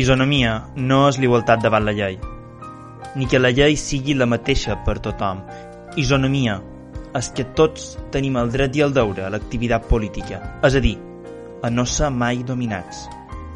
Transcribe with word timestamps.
Isonomia 0.00 0.52
no 0.76 1.02
és 1.10 1.18
l'igualtat 1.20 1.60
davant 1.60 1.84
la 1.84 1.92
llei, 1.92 2.14
ni 3.20 3.26
que 3.28 3.40
la 3.40 3.50
llei 3.52 3.74
sigui 3.76 4.14
la 4.16 4.28
mateixa 4.30 4.78
per 4.86 4.96
tothom. 5.04 5.42
Isonomia 6.00 6.54
és 7.18 7.28
que 7.36 7.44
tots 7.58 7.90
tenim 8.14 8.38
el 8.40 8.52
dret 8.54 8.78
i 8.78 8.84
el 8.86 8.94
deure 8.96 9.26
a 9.26 9.32
l'activitat 9.34 9.88
política, 9.90 10.40
és 10.64 10.78
a 10.78 10.82
dir, 10.86 10.94
a 11.60 11.68
no 11.74 11.84
ser 11.84 12.08
mai 12.14 12.40
dominats 12.46 13.04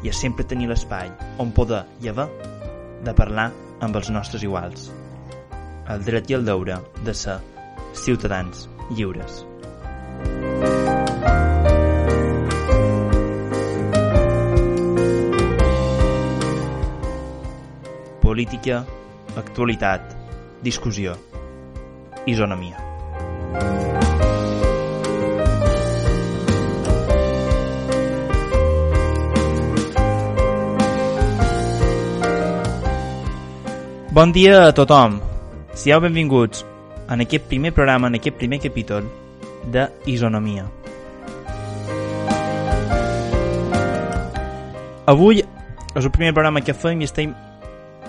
i 0.05 0.11
a 0.11 0.13
sempre 0.13 0.45
tenir 0.45 0.69
l'espai 0.69 1.09
on 1.41 1.55
poder 1.55 1.81
i 2.03 2.13
haver 2.13 2.27
de 3.07 3.17
parlar 3.17 3.49
amb 3.81 3.97
els 3.97 4.13
nostres 4.13 4.45
iguals. 4.45 4.91
El 5.89 6.05
dret 6.05 6.29
i 6.29 6.37
el 6.37 6.45
deure 6.45 6.81
de 7.07 7.17
ser 7.25 7.39
ciutadans 8.05 8.67
lliures. 8.91 9.45
Política, 18.25 18.83
actualitat, 19.37 20.01
discussió, 20.63 21.13
isonomia. 22.25 22.79
Bon 34.09 34.33
dia 34.33 34.65
a 34.65 34.73
tothom. 34.73 35.21
Sigueu 35.77 36.01
benvinguts 36.01 36.65
en 37.13 37.21
aquest 37.21 37.45
primer 37.45 37.75
programa, 37.77 38.09
en 38.09 38.17
aquest 38.17 38.41
primer 38.41 38.57
capítol 38.57 39.05
de 39.69 39.85
Isonomia. 40.09 40.65
Avui 45.05 45.45
és 45.45 46.03
el 46.03 46.09
primer 46.09 46.33
programa 46.33 46.65
que 46.65 46.73
fem 46.73 47.05
i 47.05 47.13
estem 47.13 47.37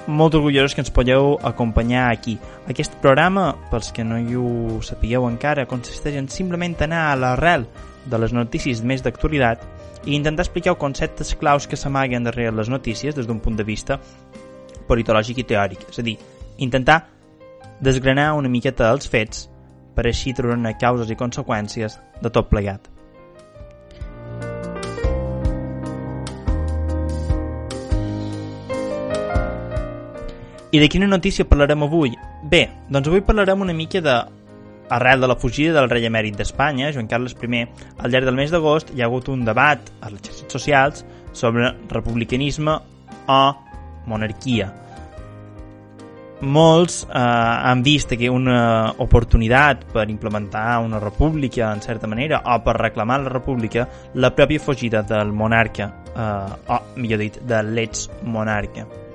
molt 0.07 0.35
orgullosos 0.35 0.75
que 0.75 0.83
ens 0.83 0.91
podeu 0.91 1.37
acompanyar 1.43 2.11
aquí. 2.11 2.37
Aquest 2.71 2.95
programa, 3.03 3.55
pels 3.71 3.91
que 3.93 4.05
no 4.05 4.19
hi 4.19 4.37
ho 4.39 4.83
sapigueu 4.83 5.27
encara, 5.29 5.67
consisteix 5.67 6.17
en 6.19 6.29
simplement 6.31 6.77
anar 6.87 7.09
a 7.11 7.19
l'arrel 7.19 7.67
de 8.07 8.21
les 8.23 8.33
notícies 8.33 8.83
més 8.83 9.03
d'actualitat 9.03 9.65
i 10.07 10.15
intentar 10.15 10.47
explicar 10.47 10.77
conceptes 10.79 11.35
claus 11.35 11.67
que 11.67 11.77
s'amaguen 11.77 12.25
darrere 12.25 12.55
les 12.55 12.71
notícies 12.71 13.15
des 13.15 13.27
d'un 13.27 13.41
punt 13.43 13.59
de 13.59 13.67
vista 13.67 13.99
politològic 14.87 15.43
i 15.43 15.49
teòric, 15.51 15.89
és 15.91 15.99
a 15.99 16.07
dir, 16.07 16.17
intentar 16.59 17.03
desgranar 17.83 18.33
una 18.39 18.49
miqueta 18.49 18.93
els 18.93 19.11
fets 19.11 19.49
per 19.97 20.07
així 20.07 20.33
treure 20.37 20.77
causes 20.81 21.11
i 21.11 21.19
conseqüències 21.19 21.99
de 22.23 22.31
tot 22.31 22.49
plegat. 22.53 22.96
I 30.77 30.79
de 30.79 30.91
quina 30.93 31.07
notícia 31.09 31.47
parlarem 31.49 31.87
avui? 31.87 32.11
Bé, 32.53 32.67
doncs 32.93 33.09
avui 33.09 33.23
parlarem 33.25 33.63
una 33.65 33.73
mica 33.73 34.03
de 34.05 34.13
arrel 34.93 35.23
de 35.25 35.29
la 35.31 35.37
fugida 35.41 35.73
del 35.73 35.87
rei 35.89 36.05
emèrit 36.05 36.35
d'Espanya, 36.37 36.91
Joan 36.93 37.07
Carles 37.09 37.33
I, 37.33 37.63
al 37.97 38.11
llarg 38.13 38.27
del 38.29 38.37
mes 38.37 38.53
d'agost 38.53 38.91
hi 38.93 39.01
ha 39.01 39.07
hagut 39.07 39.31
un 39.33 39.47
debat 39.47 39.81
a 40.03 40.11
les 40.11 40.21
xarxes 40.21 40.53
socials 40.53 41.07
sobre 41.33 41.71
republicanisme 41.89 42.75
o 43.27 43.39
monarquia. 44.05 44.69
Molts 46.43 47.07
eh, 47.09 47.17
han 47.17 47.81
vist 47.83 48.13
que 48.13 48.29
una 48.29 48.93
oportunitat 48.99 49.89
per 49.95 50.11
implementar 50.11 50.83
una 50.85 51.01
república, 51.01 51.73
en 51.73 51.81
certa 51.81 52.07
manera, 52.07 52.43
o 52.45 52.61
per 52.61 52.77
reclamar 52.77 53.23
la 53.23 53.33
república, 53.33 53.89
la 54.13 54.35
pròpia 54.37 54.61
fugida 54.61 55.01
del 55.01 55.33
monarca, 55.33 55.89
eh, 56.13 56.55
o, 56.69 56.81
millor 57.01 57.25
dit, 57.25 57.41
de 57.41 57.65
l'ex 57.65 58.11
monarca. 58.23 59.06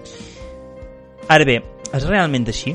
Ara 1.30 1.46
bé, 1.46 1.62
és 1.94 2.08
realment 2.08 2.48
així? 2.50 2.74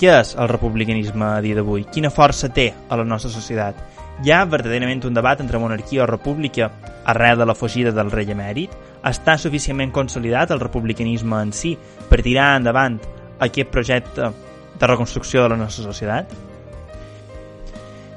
Què 0.00 0.08
és 0.14 0.32
el 0.40 0.48
republicanisme 0.48 1.26
a 1.26 1.40
dia 1.44 1.58
d'avui? 1.58 1.84
Quina 1.92 2.08
força 2.08 2.48
té 2.48 2.70
a 2.88 2.96
la 2.96 3.04
nostra 3.04 3.30
societat? 3.30 3.76
Hi 4.24 4.32
ha 4.32 4.44
verdaderament 4.48 5.04
un 5.04 5.16
debat 5.16 5.40
entre 5.40 5.60
monarquia 5.60 6.04
o 6.04 6.08
república 6.08 6.70
arrel 7.04 7.38
de 7.38 7.46
la 7.46 7.54
fugida 7.54 7.92
del 7.92 8.10
rei 8.12 8.32
emèrit? 8.32 8.72
Està 9.04 9.36
suficientment 9.38 9.92
consolidat 9.92 10.50
el 10.52 10.60
republicanisme 10.60 11.40
en 11.44 11.52
si 11.52 11.74
per 12.08 12.22
tirar 12.24 12.54
endavant 12.56 12.98
aquest 13.40 13.70
projecte 13.72 14.32
de 14.80 14.86
reconstrucció 14.88 15.42
de 15.44 15.52
la 15.52 15.60
nostra 15.60 15.84
societat? 15.84 16.32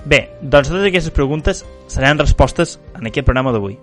Bé, 0.06 0.20
doncs 0.42 0.68
totes 0.68 0.88
aquestes 0.88 1.16
preguntes 1.16 1.64
seran 1.88 2.20
respostes 2.20 2.80
en 2.96 3.08
aquest 3.08 3.28
programa 3.28 3.54
d'avui. 3.56 3.78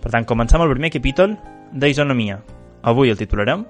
Per 0.00 0.10
tant, 0.10 0.24
comencem 0.24 0.60
el 0.64 0.72
primer 0.72 0.92
capítol 0.92 1.36
d'Isonomia. 1.72 2.40
Avui 2.82 3.12
el 3.12 3.20
titularem 3.20 3.66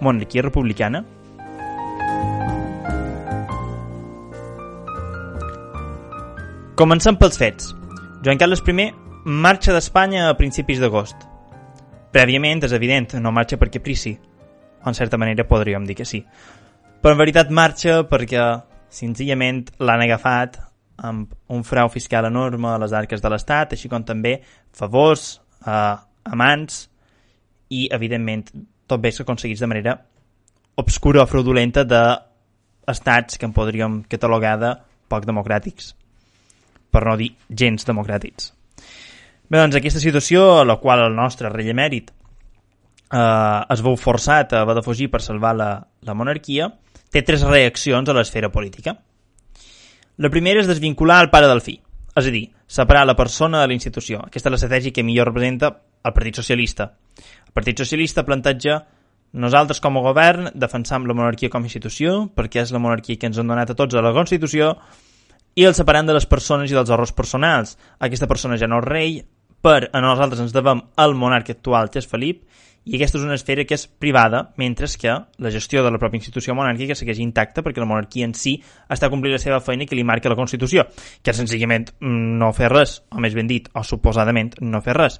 Monarquia 0.00 0.42
republicana 0.42 1.04
Comencem 6.80 7.18
pels 7.20 7.36
fets. 7.36 7.74
Joan 8.24 8.38
Carles 8.40 8.62
I 8.64 8.86
marxa 9.24 9.74
d'Espanya 9.74 10.30
a 10.30 10.36
principis 10.38 10.78
d'agost. 10.80 11.26
Prèviament, 12.08 12.64
és 12.64 12.72
evident, 12.72 13.18
no 13.20 13.30
marxa 13.36 13.58
per 13.60 13.68
caprici. 13.68 14.14
En 14.86 14.96
certa 14.96 15.18
manera 15.20 15.44
podríem 15.44 15.84
dir 15.84 15.94
que 15.98 16.06
sí. 16.08 16.22
Però 17.02 17.12
en 17.12 17.20
veritat 17.20 17.50
marxa 17.52 17.98
perquè 18.08 18.46
senzillament 18.88 19.66
l'han 19.78 20.06
agafat 20.06 20.56
amb 20.96 21.34
un 21.52 21.64
frau 21.68 21.92
fiscal 21.92 22.24
enorme 22.30 22.72
a 22.72 22.80
les 22.80 22.96
arques 22.96 23.20
de 23.20 23.28
l'Estat, 23.28 23.76
així 23.76 23.92
com 23.92 24.00
també 24.00 24.38
favors 24.72 25.42
a 25.60 26.00
amants 26.24 26.86
i, 27.68 27.90
evidentment, 27.92 28.48
tot 28.90 29.02
bé 29.02 29.12
s'aconseguís 29.14 29.62
de 29.62 29.68
manera 29.70 29.96
obscura 30.80 31.22
o 31.22 31.28
fraudulenta 31.30 31.84
d'estats 31.86 33.38
que 33.38 33.46
en 33.46 33.54
podríem 33.56 34.00
catalogar 34.10 34.56
de 34.60 34.70
poc 35.10 35.26
democràtics, 35.26 35.94
per 36.90 37.04
no 37.06 37.16
dir 37.18 37.32
gens 37.50 37.86
democràtics. 37.86 38.52
Bé, 39.50 39.58
doncs 39.58 39.76
aquesta 39.78 40.02
situació 40.02 40.60
a 40.60 40.64
la 40.66 40.78
qual 40.82 41.02
el 41.08 41.16
nostre 41.18 41.50
rei 41.50 41.72
emèrit 41.72 42.10
eh, 42.10 43.60
es 43.74 43.82
veu 43.82 43.98
forçat 43.98 44.54
a 44.54 44.62
haver 44.62 44.78
de 44.78 44.86
fugir 44.86 45.10
per 45.10 45.22
salvar 45.24 45.56
la, 45.58 45.70
la 46.06 46.14
monarquia, 46.14 46.70
té 47.10 47.24
tres 47.26 47.42
reaccions 47.46 48.08
a 48.08 48.14
l'esfera 48.14 48.52
política. 48.54 48.94
La 50.22 50.30
primera 50.30 50.62
és 50.62 50.70
desvincular 50.70 51.18
el 51.24 51.32
pare 51.32 51.48
del 51.50 51.62
fill, 51.64 51.80
és 52.14 52.26
a 52.26 52.34
dir, 52.34 52.46
separar 52.70 53.06
la 53.08 53.18
persona 53.18 53.60
de 53.60 53.70
la 53.70 53.74
institució. 53.74 54.22
Aquesta 54.26 54.50
és 54.50 54.54
l'estratègia 54.54 54.94
que 54.94 55.06
millor 55.06 55.32
representa 55.32 55.74
el 56.04 56.14
Partit 56.14 56.38
Socialista. 56.38 56.92
El 57.50 57.54
Partit 57.58 57.80
Socialista 57.82 58.22
planteja 58.22 58.76
nosaltres 59.34 59.80
com 59.82 59.96
a 59.98 60.02
govern 60.04 60.52
defensam 60.54 61.02
la 61.06 61.16
monarquia 61.18 61.50
com 61.50 61.64
a 61.64 61.66
institució 61.66 62.28
perquè 62.30 62.62
és 62.62 62.70
la 62.70 62.78
monarquia 62.78 63.18
que 63.18 63.26
ens 63.26 63.40
han 63.42 63.50
donat 63.50 63.72
a 63.72 63.74
tots 63.74 63.98
a 63.98 64.02
la 64.06 64.12
Constitució 64.14 64.76
i 65.58 65.66
el 65.66 65.74
separant 65.74 66.06
de 66.06 66.14
les 66.14 66.28
persones 66.30 66.70
i 66.70 66.76
dels 66.78 66.94
errors 66.94 67.10
personals. 67.10 67.74
Aquesta 67.98 68.28
persona 68.30 68.54
ja 68.54 68.70
no 68.70 68.78
és 68.78 68.86
rei, 68.86 69.18
per 69.60 69.90
a 69.90 69.98
nosaltres 69.98 70.44
ens 70.46 70.54
devem 70.54 70.78
al 70.94 71.18
monarca 71.18 71.50
actual, 71.56 71.90
que 71.90 71.98
és 71.98 72.06
Felip, 72.06 72.44
i 72.86 72.94
aquesta 72.96 73.18
és 73.18 73.26
una 73.26 73.34
esfera 73.34 73.66
que 73.66 73.74
és 73.74 73.88
privada, 73.90 74.44
mentre 74.56 74.86
que 74.98 75.12
la 75.42 75.50
gestió 75.50 75.82
de 75.82 75.90
la 75.90 75.98
pròpia 75.98 76.22
institució 76.22 76.54
monàrquica 76.54 76.94
segueix 76.94 77.18
intacta 77.18 77.66
perquè 77.66 77.82
la 77.82 77.90
monarquia 77.90 78.30
en 78.30 78.32
si 78.38 78.54
està 78.88 79.10
complint 79.10 79.34
la 79.34 79.42
seva 79.42 79.58
feina 79.60 79.90
que 79.90 79.98
li 79.98 80.06
marca 80.06 80.30
la 80.30 80.38
Constitució, 80.38 80.86
que 81.22 81.34
senzillament 81.34 81.90
no 82.00 82.54
fer 82.54 82.70
res, 82.70 83.00
o 83.10 83.18
més 83.18 83.34
ben 83.34 83.50
dit, 83.50 83.66
o 83.74 83.82
suposadament 83.82 84.54
no 84.62 84.80
fer 84.86 84.96
res. 84.96 85.18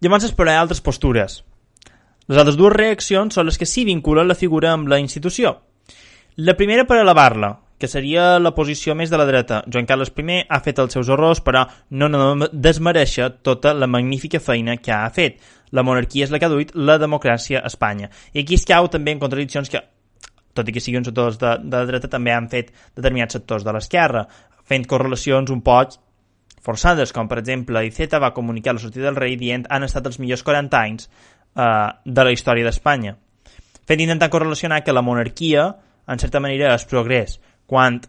Llavors 0.00 0.24
exploraré 0.24 0.56
altres 0.56 0.80
postures. 0.80 1.40
Les 2.30 2.38
altres 2.38 2.56
dues 2.56 2.72
reaccions 2.72 3.34
són 3.36 3.48
les 3.48 3.58
que 3.60 3.66
sí 3.68 3.84
vinculen 3.84 4.28
la 4.30 4.38
figura 4.38 4.70
amb 4.72 4.88
la 4.88 5.00
institució. 5.02 5.58
La 6.40 6.54
primera 6.56 6.86
per 6.88 7.02
elevar-la, 7.02 7.50
que 7.80 7.88
seria 7.88 8.38
la 8.38 8.54
posició 8.56 8.94
més 8.96 9.10
de 9.12 9.18
la 9.20 9.26
dreta. 9.28 9.62
Joan 9.68 9.88
Carles 9.88 10.12
I 10.16 10.38
ha 10.48 10.60
fet 10.60 10.78
els 10.78 10.92
seus 10.92 11.08
errors, 11.08 11.40
però 11.40 11.66
no, 11.90 12.08
no 12.08 12.48
desmereixer 12.52 13.28
tota 13.42 13.74
la 13.74 13.86
magnífica 13.86 14.40
feina 14.40 14.76
que 14.76 14.92
ha 14.92 15.10
fet. 15.10 15.40
La 15.72 15.82
monarquia 15.82 16.24
és 16.24 16.30
la 16.30 16.38
que 16.38 16.46
ha 16.46 16.52
duit 16.52 16.72
la 16.74 16.98
democràcia 16.98 17.60
a 17.60 17.66
Espanya. 17.66 18.10
I 18.32 18.40
aquí 18.40 18.54
es 18.54 18.64
cau 18.64 18.88
també 18.88 19.12
en 19.12 19.20
contradiccions 19.20 19.68
que, 19.68 19.80
tot 20.54 20.68
i 20.68 20.72
que 20.72 20.80
siguin 20.80 21.04
sectors 21.04 21.38
de, 21.38 21.58
de 21.64 21.76
la 21.76 21.86
dreta, 21.88 22.08
també 22.08 22.32
han 22.32 22.48
fet 22.48 22.72
determinats 22.96 23.36
sectors 23.36 23.64
de 23.64 23.72
l'esquerra, 23.72 24.26
fent 24.64 24.84
correlacions 24.86 25.50
un 25.50 25.60
poc 25.60 25.96
forçades, 26.64 27.12
com 27.16 27.28
per 27.28 27.40
exemple 27.40 27.84
Iceta 27.86 28.20
va 28.22 28.34
comunicar 28.36 28.74
la 28.76 28.82
sortida 28.82 29.08
del 29.08 29.18
rei 29.18 29.36
dient 29.40 29.66
han 29.70 29.86
estat 29.86 30.06
els 30.06 30.20
millors 30.20 30.44
40 30.46 30.80
anys 30.80 31.08
eh, 31.08 31.88
de 32.04 32.24
la 32.24 32.32
història 32.32 32.66
d'Espanya. 32.68 33.16
Fent 33.88 34.04
intentar 34.04 34.30
correlacionar 34.30 34.84
que 34.84 34.94
la 34.94 35.02
monarquia, 35.02 35.66
en 36.06 36.18
certa 36.22 36.40
manera, 36.40 36.74
és 36.74 36.86
progrés, 36.86 37.40
quan, 37.66 38.00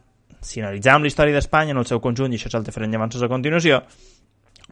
si 0.42 0.62
analitzem 0.62 1.02
la 1.02 1.10
història 1.10 1.38
d'Espanya 1.38 1.76
en 1.76 1.82
el 1.82 1.90
seu 1.90 2.02
conjunt, 2.04 2.34
i 2.34 2.40
això 2.40 2.52
és 2.52 2.60
el 2.60 2.68
que 2.68 2.76
farem 2.76 2.92
llavors 2.94 3.22
a 3.22 3.32
continuació, 3.32 3.82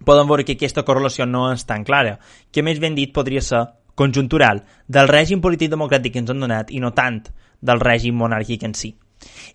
poden 0.05 0.27
veure 0.27 0.45
que 0.45 0.55
aquesta 0.57 0.85
correlació 0.87 1.25
no 1.25 1.49
és 1.53 1.65
tan 1.65 1.83
clara, 1.83 2.17
que 2.51 2.63
més 2.63 2.79
ben 2.79 2.95
dit 2.95 3.13
podria 3.13 3.41
ser 3.41 3.65
conjuntural 3.99 4.63
del 4.87 5.09
règim 5.11 5.41
polític 5.43 5.71
democràtic 5.73 6.13
que 6.13 6.23
ens 6.23 6.31
han 6.31 6.39
donat 6.45 6.71
i 6.71 6.79
no 6.79 6.93
tant 6.95 7.23
del 7.59 7.81
règim 7.83 8.15
monàrquic 8.15 8.63
en 8.63 8.75
si. 8.77 8.93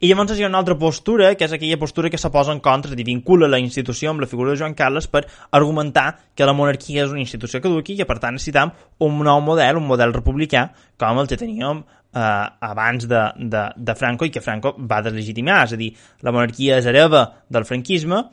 I 0.00 0.10
llavors 0.10 0.36
hi 0.36 0.44
ha 0.44 0.50
una 0.50 0.60
altra 0.60 0.76
postura, 0.78 1.32
que 1.38 1.46
és 1.46 1.54
aquella 1.56 1.78
postura 1.80 2.10
que 2.12 2.20
se 2.20 2.30
posa 2.30 2.52
en 2.52 2.60
contra, 2.64 2.92
i 2.92 3.06
vincula 3.06 3.48
la 3.48 3.60
institució 3.62 4.10
amb 4.12 4.24
la 4.24 4.28
figura 4.30 4.52
de 4.52 4.60
Joan 4.60 4.76
Carles 4.76 5.08
per 5.08 5.24
argumentar 5.50 6.06
que 6.36 6.46
la 6.48 6.54
monarquia 6.56 7.04
és 7.06 7.12
una 7.14 7.22
institució 7.22 7.62
caduca 7.64 7.92
i 7.94 7.98
que 8.00 8.08
per 8.08 8.18
tant 8.22 8.36
necessitam 8.36 8.74
un 9.04 9.20
nou 9.24 9.40
model, 9.44 9.80
un 9.80 9.88
model 9.88 10.14
republicà, 10.16 10.68
com 11.00 11.20
el 11.22 11.30
que 11.30 11.40
teníem 11.40 11.84
eh, 12.14 12.46
abans 12.70 13.08
de, 13.08 13.22
de, 13.38 13.64
de 13.76 13.94
Franco 13.98 14.28
i 14.28 14.32
que 14.34 14.44
Franco 14.44 14.74
va 14.78 15.02
deslegitimar, 15.04 15.62
és 15.64 15.76
a 15.76 15.80
dir, 15.80 15.92
la 16.22 16.34
monarquia 16.34 16.78
és 16.80 16.88
hereva 16.90 17.26
del 17.48 17.66
franquisme 17.68 18.24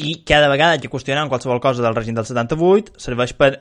i 0.00 0.20
cada 0.26 0.48
vegada 0.48 0.80
que 0.80 0.90
qüestionem 0.92 1.28
qualsevol 1.28 1.60
cosa 1.60 1.84
del 1.84 1.96
règim 1.96 2.16
del 2.16 2.28
78 2.28 2.96
serveix 3.00 3.34
per 3.36 3.52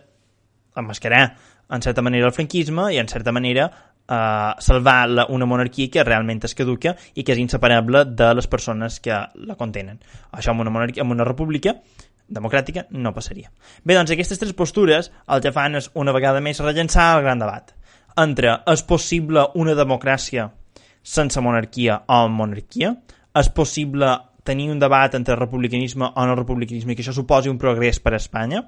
emmascarar 0.79 1.23
en 1.69 1.83
certa 1.85 2.01
manera 2.01 2.29
el 2.29 2.35
franquisme 2.35 2.89
i 2.93 2.99
en 3.01 3.09
certa 3.11 3.33
manera 3.35 3.69
eh, 4.09 4.51
salvar 4.59 4.99
la, 5.09 5.27
una 5.29 5.45
monarquia 5.45 5.91
que 5.93 6.03
realment 6.03 6.43
es 6.49 6.57
caduca 6.57 6.95
i 7.13 7.23
que 7.23 7.35
és 7.35 7.41
inseparable 7.41 8.05
de 8.09 8.33
les 8.35 8.49
persones 8.49 8.99
que 8.99 9.23
la 9.45 9.57
contenen. 9.59 10.01
Això 10.31 10.55
en 10.55 10.65
una, 10.65 10.73
monarquia, 10.73 11.05
en 11.05 11.13
una 11.13 11.27
república 11.27 11.77
democràtica 12.29 12.85
no 12.91 13.13
passaria. 13.13 13.49
Bé, 13.83 13.95
doncs 13.95 14.13
aquestes 14.13 14.37
tres 14.41 14.53
postures 14.53 15.09
el 15.27 15.41
que 15.41 15.53
fan 15.53 15.79
és 15.79 15.89
una 15.97 16.13
vegada 16.13 16.41
més 16.41 16.61
rellençar 16.61 17.15
el 17.17 17.25
gran 17.25 17.41
debat 17.41 17.73
entre 18.17 18.55
és 18.67 18.81
possible 18.83 19.45
una 19.55 19.75
democràcia 19.77 20.49
sense 21.03 21.41
monarquia 21.41 22.01
o 22.07 22.23
amb 22.25 22.41
monarquia? 22.41 22.93
És 23.39 23.49
possible 23.55 24.09
tenir 24.43 24.69
un 24.73 24.81
debat 24.81 25.13
entre 25.15 25.37
republicanisme 25.37 26.09
o 26.09 26.25
no 26.25 26.35
republicanisme 26.35 26.93
i 26.93 26.97
que 26.97 27.05
això 27.05 27.15
suposi 27.15 27.51
un 27.51 27.59
progrés 27.61 28.01
per 28.03 28.13
a 28.13 28.19
Espanya? 28.19 28.63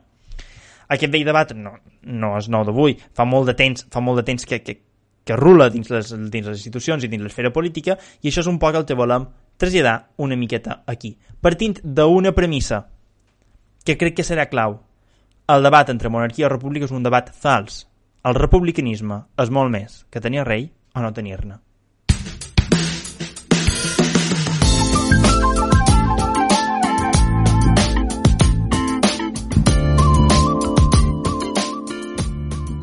Aquest 0.91 1.11
vell 1.11 1.27
debat 1.27 1.53
no, 1.55 1.73
no 2.03 2.35
és 2.37 2.49
nou 2.51 2.65
d'avui, 2.67 2.97
fa 3.15 3.25
molt 3.25 3.47
de 3.47 3.55
temps, 3.57 3.85
fa 3.91 4.03
molt 4.03 4.21
de 4.21 4.25
temps 4.27 4.45
que, 4.45 4.59
que, 4.59 4.77
que 5.23 5.37
rula 5.37 5.69
dins 5.69 5.89
les, 5.89 6.13
dins 6.33 6.47
les 6.47 6.57
institucions 6.57 7.03
i 7.03 7.09
dins 7.11 7.23
l'esfera 7.23 7.53
política 7.53 7.97
i 8.21 8.29
això 8.29 8.41
és 8.43 8.49
un 8.49 8.59
poc 8.59 8.77
el 8.79 8.87
que 8.89 8.97
volem 8.97 9.27
traslladar 9.61 10.11
una 10.17 10.37
miqueta 10.37 10.81
aquí. 10.87 11.15
Partint 11.41 11.79
d'una 11.83 12.33
premissa 12.33 12.87
que 13.85 13.97
crec 13.97 14.17
que 14.17 14.27
serà 14.27 14.47
clau. 14.49 14.79
El 15.51 15.65
debat 15.65 15.89
entre 15.89 16.09
monarquia 16.09 16.47
i 16.47 16.51
república 16.51 16.87
és 16.87 16.95
un 16.95 17.03
debat 17.03 17.29
fals. 17.33 17.85
El 18.25 18.37
republicanisme 18.37 19.23
és 19.41 19.49
molt 19.49 19.73
més 19.73 20.05
que 20.09 20.21
tenir 20.21 20.45
rei 20.45 20.69
o 20.95 21.01
no 21.01 21.13
tenir-ne. 21.13 21.59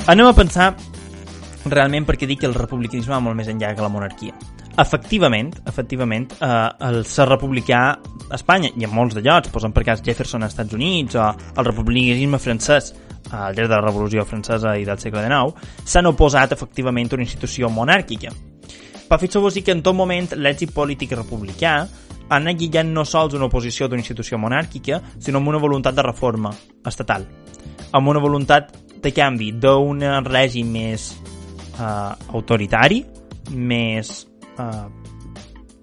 Anem 0.08 0.24
a 0.24 0.32
pensar 0.32 0.70
realment 1.70 2.06
perquè 2.06 2.26
dic 2.28 2.42
que 2.42 2.48
el 2.50 2.56
republicanisme 2.56 3.14
va 3.14 3.22
molt 3.24 3.36
més 3.38 3.50
enllà 3.50 3.74
que 3.74 3.84
la 3.84 3.92
monarquia. 3.92 4.36
Efectivament, 4.78 5.50
efectivament, 5.66 6.32
eh, 6.38 6.68
el 6.88 7.04
ser 7.04 7.26
republicà 7.26 7.82
a 8.28 8.36
Espanya 8.36 8.70
i 8.76 8.86
en 8.86 8.94
molts 8.94 9.16
de 9.16 9.24
llocs, 9.24 9.50
posem 9.50 9.72
per 9.74 9.82
cas 9.84 10.02
Jefferson 10.04 10.42
als 10.42 10.54
Estats 10.54 10.76
Units 10.76 11.16
o 11.18 11.24
el 11.28 11.66
republicanisme 11.66 12.38
francès 12.38 12.92
al 13.30 13.54
llarg 13.54 13.68
de 13.68 13.74
la 13.74 13.82
Revolució 13.82 14.24
Francesa 14.24 14.76
i 14.78 14.84
del 14.84 14.98
segle 14.98 15.24
XIX, 15.24 15.54
s'han 15.84 16.08
oposat 16.10 16.54
efectivament 16.56 17.10
a 17.10 17.18
una 17.18 17.26
institució 17.26 17.70
monàrquica. 17.70 18.32
Fer 19.08 19.40
vos 19.40 19.54
dir 19.54 19.64
que 19.64 19.72
en 19.72 19.82
tot 19.82 19.96
moment 19.96 20.28
l'èxit 20.36 20.72
polític 20.74 21.14
republicà 21.16 21.74
ha 22.28 22.36
anat 22.36 22.58
guiant 22.60 22.92
no 22.92 23.04
sols 23.08 23.34
una 23.34 23.48
oposició 23.48 23.88
d'una 23.88 24.02
institució 24.04 24.38
monàrquica, 24.38 25.00
sinó 25.18 25.40
amb 25.40 25.48
una 25.48 25.58
voluntat 25.58 25.96
de 25.96 26.04
reforma 26.04 26.52
estatal, 26.86 27.24
amb 27.92 28.08
una 28.08 28.20
voluntat 28.20 28.74
de 29.00 29.12
canvi 29.14 29.52
d'un 29.52 30.02
règim 30.26 30.68
més 30.74 31.14
eh, 31.78 32.34
autoritari, 32.34 33.02
més 33.54 34.26
eh, 34.58 34.84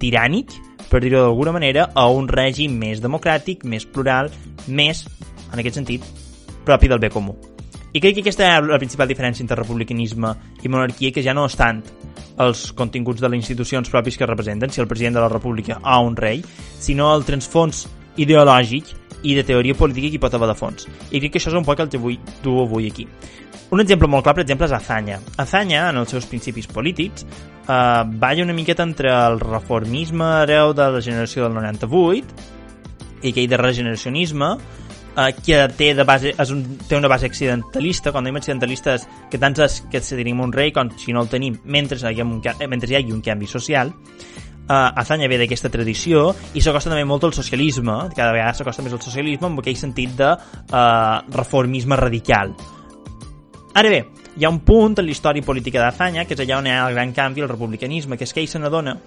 tirànic, 0.02 0.54
per 0.90 1.02
dir-ho 1.02 1.24
d'alguna 1.24 1.56
manera, 1.56 1.90
a 1.96 2.06
un 2.14 2.30
règim 2.30 2.78
més 2.78 3.02
democràtic, 3.02 3.66
més 3.66 3.88
plural, 3.88 4.30
més, 4.68 5.06
en 5.52 5.60
aquest 5.60 5.82
sentit, 5.82 6.06
propi 6.66 6.90
del 6.92 7.02
bé 7.02 7.10
comú. 7.14 7.36
I 7.96 8.02
crec 8.04 8.18
que 8.18 8.26
aquesta 8.26 8.48
és 8.50 8.66
la 8.68 8.80
principal 8.82 9.08
diferència 9.08 9.44
entre 9.44 9.58
republicanisme 9.62 10.34
i 10.64 10.72
monarquia, 10.72 11.14
que 11.16 11.24
ja 11.24 11.34
no 11.34 11.46
és 11.48 11.56
tant 11.56 11.80
els 12.44 12.66
continguts 12.76 13.22
de 13.24 13.30
les 13.30 13.40
institucions 13.40 13.90
propis 13.90 14.18
que 14.20 14.28
representen, 14.28 14.70
si 14.70 14.82
el 14.84 14.90
president 14.90 15.16
de 15.16 15.24
la 15.24 15.32
república 15.32 15.80
o 15.80 16.02
un 16.04 16.18
rei, 16.20 16.44
sinó 16.80 17.14
el 17.16 17.24
transfons 17.24 17.86
ideològic 18.20 18.92
i 19.26 19.34
de 19.36 19.44
teoria 19.44 19.76
política 19.78 20.12
que 20.12 20.20
hi 20.20 20.22
pot 20.22 20.38
haver 20.38 20.52
de 20.52 20.58
fons. 20.60 20.88
I 21.10 21.20
crec 21.20 21.34
que 21.34 21.42
això 21.42 21.52
és 21.52 21.58
un 21.58 21.66
poc 21.66 21.82
el 21.82 21.90
que 21.90 22.02
vull 22.02 22.20
dur 22.44 22.62
avui 22.66 22.90
aquí. 22.92 23.08
Un 23.74 23.82
exemple 23.82 24.08
molt 24.08 24.24
clar, 24.26 24.36
per 24.38 24.44
exemple, 24.46 24.68
és 24.70 24.76
Azanya. 24.78 25.20
Azanya, 25.42 25.90
en 25.90 25.98
els 26.04 26.14
seus 26.14 26.28
principis 26.30 26.68
polítics, 26.70 27.26
eh, 27.26 28.04
balla 28.06 28.44
una 28.44 28.54
miqueta 28.54 28.86
entre 28.86 29.10
el 29.10 29.40
reformisme 29.42 30.28
hereu 30.44 30.74
de 30.78 30.90
la 30.94 31.02
generació 31.02 31.48
del 31.48 31.58
98 31.58 32.54
i 33.24 33.32
aquell 33.32 33.50
de 33.50 33.58
regeneracionisme, 33.58 34.52
eh, 35.18 35.34
que 35.44 35.68
té, 35.78 35.94
de 35.96 36.06
base, 36.06 36.36
és 36.38 36.52
un, 36.54 36.62
té 36.88 36.98
una 36.98 37.10
base 37.10 37.26
accidentalista, 37.26 38.12
quan 38.12 38.28
diem 38.28 38.38
accidentalista 38.38 38.96
és 39.00 39.08
que 39.32 39.42
tant 39.42 39.58
és 39.66 39.82
que 39.92 40.04
tenim 40.06 40.42
un 40.46 40.54
rei 40.54 40.72
com 40.76 40.92
si 41.02 41.16
no 41.16 41.26
el 41.26 41.32
tenim 41.32 41.58
mentre 41.66 41.98
hi, 42.12 42.22
un, 42.22 42.38
mentre 42.70 42.92
hi 42.92 43.00
hagi 43.00 43.16
un 43.16 43.24
canvi 43.26 43.50
social, 43.50 43.94
uh, 44.68 45.00
Azanya 45.02 45.30
ve 45.32 45.40
d'aquesta 45.42 45.72
tradició 45.74 46.30
i 46.54 46.62
s'acosta 46.64 46.92
també 46.92 47.06
molt 47.08 47.26
al 47.28 47.34
socialisme, 47.38 47.96
cada 48.16 48.34
vegada 48.36 48.54
s'acosta 48.58 48.86
més 48.86 48.96
al 48.96 49.02
socialisme 49.04 49.50
amb 49.50 49.62
aquell 49.62 49.78
sentit 49.80 50.16
de 50.18 50.32
uh, 50.36 51.24
reformisme 51.36 51.98
radical. 52.00 52.54
Ara 53.76 53.92
bé, 53.92 54.04
hi 54.38 54.46
ha 54.46 54.52
un 54.52 54.62
punt 54.68 55.00
en 55.00 55.06
la 55.06 55.12
història 55.12 55.44
política 55.44 55.82
d'Azanya, 55.84 56.26
que 56.26 56.36
és 56.38 56.44
allà 56.46 56.60
on 56.62 56.70
hi 56.70 56.76
ha 56.76 56.86
el 56.88 56.96
gran 56.96 57.12
canvi, 57.16 57.44
el 57.44 57.52
republicanisme, 57.52 58.18
que 58.18 58.28
és 58.28 58.34
que 58.34 58.44
ell 58.44 58.52
se 58.52 58.62
n'adona 58.62 58.98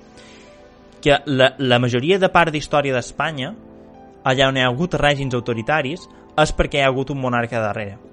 que 1.00 1.14
la, 1.26 1.52
la 1.58 1.78
majoria 1.78 2.18
de 2.18 2.28
part 2.34 2.52
d'història 2.52 2.96
d'Espanya, 2.96 3.54
allà 4.24 4.50
on 4.50 4.58
hi 4.58 4.66
ha 4.66 4.68
hagut 4.72 4.98
règims 4.98 5.36
autoritaris, 5.38 6.08
és 6.38 6.54
perquè 6.54 6.82
hi 6.82 6.84
ha 6.86 6.92
hagut 6.92 7.14
un 7.14 7.22
monarca 7.22 7.62
darrere 7.62 8.07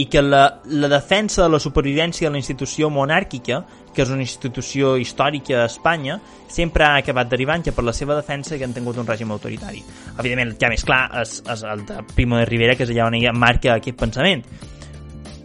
i 0.00 0.06
que 0.08 0.22
la, 0.22 0.62
la 0.64 0.88
defensa 0.88 1.42
de 1.42 1.50
la 1.52 1.58
supervivència 1.60 2.28
de 2.28 2.32
la 2.32 2.40
institució 2.40 2.88
monàrquica, 2.88 3.58
que 3.92 4.00
és 4.00 4.12
una 4.14 4.24
institució 4.24 4.94
històrica 4.96 5.58
a 5.60 5.66
Espanya, 5.68 6.16
sempre 6.48 6.86
ha 6.86 6.94
acabat 7.02 7.28
derivant 7.28 7.64
que 7.66 7.74
per 7.76 7.84
la 7.84 7.92
seva 7.92 8.16
defensa 8.16 8.56
que 8.56 8.64
han 8.64 8.72
tingut 8.72 8.96
un 9.02 9.08
règim 9.08 9.34
autoritari. 9.34 9.82
Evidentment, 10.16 10.54
el 10.54 10.56
que 10.56 10.72
més 10.72 10.86
clar 10.88 11.02
és, 11.20 11.40
és 11.44 11.64
el 11.68 11.84
de 11.90 12.00
Primo 12.14 12.40
de 12.40 12.48
Rivera, 12.48 12.78
que 12.78 12.86
és 12.88 12.94
allà 12.94 13.10
on 13.10 13.18
ella 13.18 13.34
marca 13.36 13.74
aquest 13.76 14.00
pensament. 14.00 14.46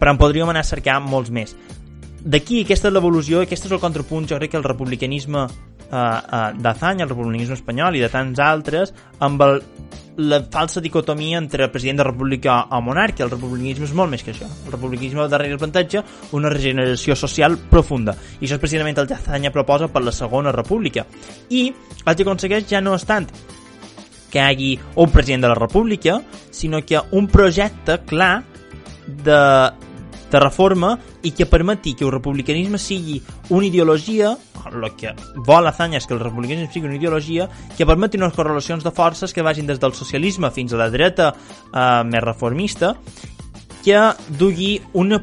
Però 0.00 0.14
en 0.14 0.20
podríem 0.20 0.48
anar 0.52 0.64
a 0.64 0.70
cercar 0.70 1.02
molts 1.04 1.32
més. 1.34 1.52
D'aquí, 2.24 2.62
aquesta 2.64 2.88
és 2.88 2.96
l'evolució, 2.96 3.44
aquest 3.44 3.68
és 3.68 3.76
el 3.76 3.82
contrapunt, 3.82 4.24
jo 4.30 4.40
crec 4.40 4.54
que 4.54 4.60
el 4.62 4.64
republicanisme 4.64 5.46
eh, 5.90 5.96
uh, 5.96 6.48
d'Azany, 6.58 7.02
el 7.02 7.10
republicanisme 7.10 7.56
espanyol 7.58 7.96
i 7.96 8.02
de 8.04 8.10
tants 8.12 8.40
altres, 8.42 8.92
amb 9.24 9.42
el, 9.46 9.60
la 10.16 10.40
falsa 10.50 10.80
dicotomia 10.80 11.38
entre 11.38 11.64
el 11.64 11.70
president 11.70 11.98
de 12.00 12.04
la 12.04 12.10
república 12.10 12.58
o 12.70 12.80
monarca. 12.80 13.24
El 13.24 13.32
republicanisme 13.34 13.86
és 13.88 13.94
molt 13.96 14.12
més 14.12 14.24
que 14.24 14.32
això. 14.32 14.48
El 14.66 14.72
republicanisme 14.72 15.28
darrere 15.28 15.58
planteja 15.60 16.04
una 16.36 16.50
regeneració 16.52 17.16
social 17.16 17.58
profunda. 17.70 18.16
I 18.40 18.46
això 18.46 18.56
és 18.56 18.62
precisament 18.62 18.98
el 19.02 19.10
que 19.10 19.18
Azanya 19.18 19.52
proposa 19.52 19.88
per 19.92 20.02
la 20.04 20.14
segona 20.14 20.54
república. 20.54 21.06
I 21.50 21.68
el 21.70 22.16
que 22.16 22.26
aconsegueix 22.26 22.68
ja 22.70 22.80
no 22.80 22.96
és 22.96 23.06
tant 23.06 23.28
que 24.30 24.40
hi 24.40 24.42
hagi 24.42 24.70
un 25.00 25.10
president 25.10 25.46
de 25.46 25.48
la 25.52 25.56
república, 25.56 26.20
sinó 26.50 26.82
que 26.84 27.00
un 27.12 27.28
projecte 27.28 28.00
clar 28.04 28.42
de, 29.06 29.70
reforma 30.32 30.98
i 31.22 31.32
que 31.32 31.46
permeti 31.46 31.94
que 31.94 32.04
el 32.04 32.12
republicanisme 32.12 32.78
sigui 32.78 33.20
una 33.50 33.66
ideologia, 33.66 34.36
el 34.66 34.88
que 34.98 35.14
vol 35.46 35.66
Azanya 35.66 36.00
és 36.00 36.06
que 36.06 36.14
el 36.14 36.20
republicanisme 36.20 36.72
sigui 36.72 36.90
una 36.90 36.98
ideologia 36.98 37.48
que 37.76 37.86
permeti 37.86 38.18
unes 38.18 38.34
correlacions 38.34 38.84
de 38.84 38.90
forces 38.90 39.32
que 39.32 39.44
vagin 39.46 39.66
des 39.66 39.80
del 39.80 39.94
socialisme 39.94 40.50
fins 40.50 40.74
a 40.74 40.80
la 40.82 40.90
dreta 40.90 41.32
eh, 41.32 42.02
més 42.04 42.24
reformista 42.24 42.96
que 43.84 44.02
dugui 44.38 44.80
una 44.94 45.22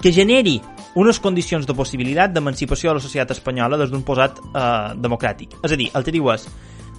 que 0.00 0.12
generi 0.12 0.58
unes 0.98 1.20
condicions 1.22 1.66
de 1.66 1.76
possibilitat 1.76 2.32
d'emancipació 2.34 2.90
de 2.90 2.98
la 2.98 3.04
societat 3.04 3.36
espanyola 3.36 3.78
des 3.78 3.92
d'un 3.92 4.02
posat 4.02 4.40
eh, 4.42 4.98
democràtic. 4.98 5.60
És 5.62 5.72
a 5.72 5.78
dir, 5.78 5.90
el 5.94 6.04
que 6.04 6.14
diu 6.14 6.32
és 6.34 6.48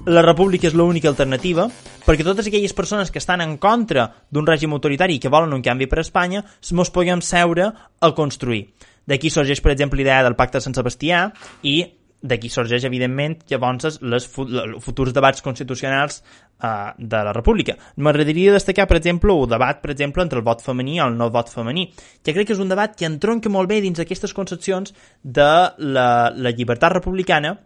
la 0.05 0.21
república 0.25 0.65
és 0.65 0.73
l'única 0.73 1.09
alternativa 1.11 1.67
perquè 2.05 2.25
totes 2.25 2.47
aquelles 2.49 2.73
persones 2.73 3.11
que 3.11 3.19
estan 3.21 3.41
en 3.43 3.57
contra 3.61 4.07
d'un 4.33 4.47
règim 4.47 4.73
autoritari 4.73 5.17
i 5.17 5.21
que 5.21 5.29
volen 5.29 5.53
un 5.53 5.61
canvi 5.61 5.85
per 5.87 5.99
a 5.99 6.05
Espanya 6.05 6.41
mos 6.73 6.89
puguem 6.89 7.21
seure 7.21 7.69
a 7.99 8.11
construir. 8.17 8.71
D'aquí 9.05 9.29
sorgeix, 9.29 9.61
per 9.61 9.73
exemple, 9.73 9.97
l'idea 9.97 10.23
del 10.23 10.37
pacte 10.37 10.57
de 10.57 10.65
Sant 10.65 10.77
Sebastià 10.77 11.27
i 11.61 11.83
d'aquí 12.21 12.49
sorgeix, 12.53 12.83
evidentment, 12.85 13.39
llavors 13.49 13.97
les 14.01 14.27
futurs 14.29 15.13
debats 15.13 15.41
constitucionals 15.41 16.21
uh, 16.21 16.93
de 16.97 17.23
la 17.25 17.33
república. 17.33 17.77
M'agradaria 17.97 18.53
destacar, 18.53 18.85
per 18.89 18.99
exemple, 18.99 19.33
el 19.33 19.49
debat, 19.49 19.81
per 19.81 19.93
exemple, 19.93 20.21
entre 20.21 20.37
el 20.41 20.45
vot 20.45 20.61
femení 20.61 20.99
i 20.99 21.01
el 21.01 21.17
no 21.17 21.31
vot 21.33 21.49
femení, 21.49 21.87
que 22.21 22.33
crec 22.33 22.51
que 22.51 22.57
és 22.57 22.61
un 22.61 22.69
debat 22.69 22.93
que 22.97 23.09
entronca 23.09 23.49
molt 23.49 23.69
bé 23.69 23.81
dins 23.81 24.01
aquestes 24.01 24.37
concepcions 24.37 24.93
de 25.23 25.51
la, 25.77 26.09
la 26.29 26.53
llibertat 26.53 26.93
republicana 27.01 27.57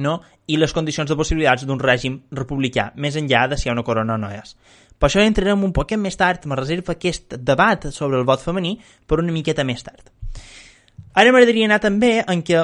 no? 0.00 0.20
i 0.50 0.58
les 0.58 0.72
condicions 0.74 1.08
de 1.08 1.16
possibilitats 1.16 1.66
d'un 1.66 1.80
règim 1.80 2.20
republicà, 2.34 2.90
més 2.96 3.16
enllà 3.20 3.46
de 3.50 3.58
si 3.58 3.68
hi 3.68 3.70
ha 3.70 3.76
una 3.76 3.86
corona 3.86 4.16
o 4.16 4.20
no 4.20 4.32
és. 4.34 4.56
Per 5.00 5.08
això 5.08 5.22
entrarem 5.24 5.62
un 5.64 5.72
poquet 5.72 6.00
més 6.00 6.18
tard, 6.20 6.44
me 6.44 6.58
reserva 6.58 6.96
aquest 6.96 7.38
debat 7.38 7.88
sobre 7.94 8.18
el 8.18 8.26
vot 8.28 8.42
femení 8.42 8.74
per 9.08 9.20
una 9.22 9.32
miqueta 9.32 9.64
més 9.64 9.86
tard. 9.86 10.10
Ara 11.14 11.32
m'agradaria 11.32 11.70
anar 11.70 11.80
també 11.82 12.18
en 12.20 12.42
què 12.46 12.60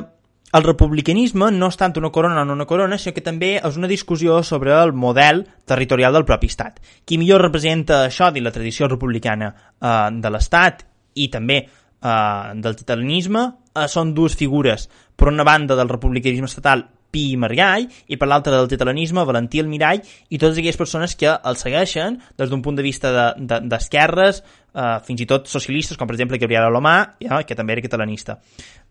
el 0.57 0.65
republicanisme 0.65 1.49
no 1.53 1.69
és 1.73 1.79
tant 1.81 1.97
una 1.99 2.13
corona 2.15 2.43
o 2.43 2.45
no 2.47 2.55
una 2.55 2.67
corona, 2.69 2.99
sinó 2.99 3.15
que 3.17 3.25
també 3.25 3.57
és 3.57 3.77
una 3.77 3.91
discussió 3.91 4.43
sobre 4.47 4.73
el 4.77 4.93
model 4.93 5.43
territorial 5.67 6.15
del 6.15 6.27
propi 6.29 6.49
estat. 6.53 6.79
Qui 7.05 7.19
millor 7.19 7.43
representa 7.43 8.05
això 8.05 8.31
de 8.33 8.45
la 8.45 8.53
tradició 8.55 8.89
republicana 8.89 9.51
eh, 9.51 10.11
de 10.13 10.33
l'estat 10.33 10.85
i 11.15 11.29
també 11.33 11.59
eh, 11.65 12.53
del 12.63 12.77
titalanisme 12.79 13.43
eh, 13.49 13.89
són 13.89 14.15
dues 14.15 14.37
figures. 14.39 14.89
Per 15.17 15.29
una 15.33 15.45
banda 15.45 15.77
del 15.77 15.91
republicanisme 15.91 16.49
estatal 16.49 16.87
Pi 17.11 17.33
i 17.33 17.41
Margall 17.41 17.87
i 18.09 18.19
per 18.21 18.29
l'altra 18.29 18.55
del 18.57 18.69
titalanisme 18.71 19.25
Valentí 19.27 19.61
Almirall 19.63 20.03
i 20.03 20.39
totes 20.39 20.59
aquelles 20.59 20.81
persones 20.81 21.17
que 21.17 21.31
el 21.31 21.61
segueixen 21.61 22.19
des 22.39 22.51
d'un 22.51 22.63
punt 22.65 22.77
de 22.79 22.85
vista 22.87 23.13
d'esquerres, 23.37 24.43
de, 24.43 24.47
de, 24.47 24.81
eh, 24.81 24.99
fins 25.07 25.23
i 25.23 25.29
tot 25.29 25.49
socialistes, 25.51 25.97
com 25.97 26.09
per 26.09 26.17
exemple 26.19 26.41
Gabriel 26.43 26.69
Alomà, 26.69 26.97
ja, 27.23 27.43
que 27.47 27.57
també 27.59 27.77
era 27.77 27.87
catalanista. 27.87 28.41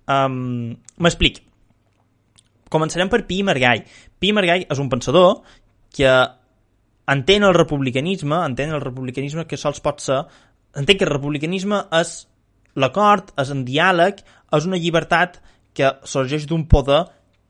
Um. 0.08 0.76
Començarem 2.76 3.10
per 3.12 3.22
Pi 3.28 3.44
Margall. 3.46 3.86
Pi 4.20 4.32
Margall 4.34 4.66
és 4.66 4.80
un 4.82 4.90
pensador 4.90 5.44
que 5.96 6.12
entén 7.08 7.46
el 7.46 7.54
republicanisme, 7.54 8.40
entén 8.42 8.74
el 8.74 8.82
republicanisme 8.82 9.46
que 9.46 9.60
sols 9.60 9.80
pot 9.86 10.02
ser, 10.02 10.24
entén 10.76 10.98
que 10.98 11.06
el 11.06 11.14
republicanisme 11.14 11.84
és 11.96 12.16
l'acord, 12.76 13.32
és 13.40 13.52
un 13.54 13.64
diàleg, 13.68 14.20
és 14.58 14.68
una 14.68 14.80
llibertat 14.82 15.40
que 15.76 15.94
sorgeix 16.08 16.48
d'un 16.50 16.66
poder 16.72 17.06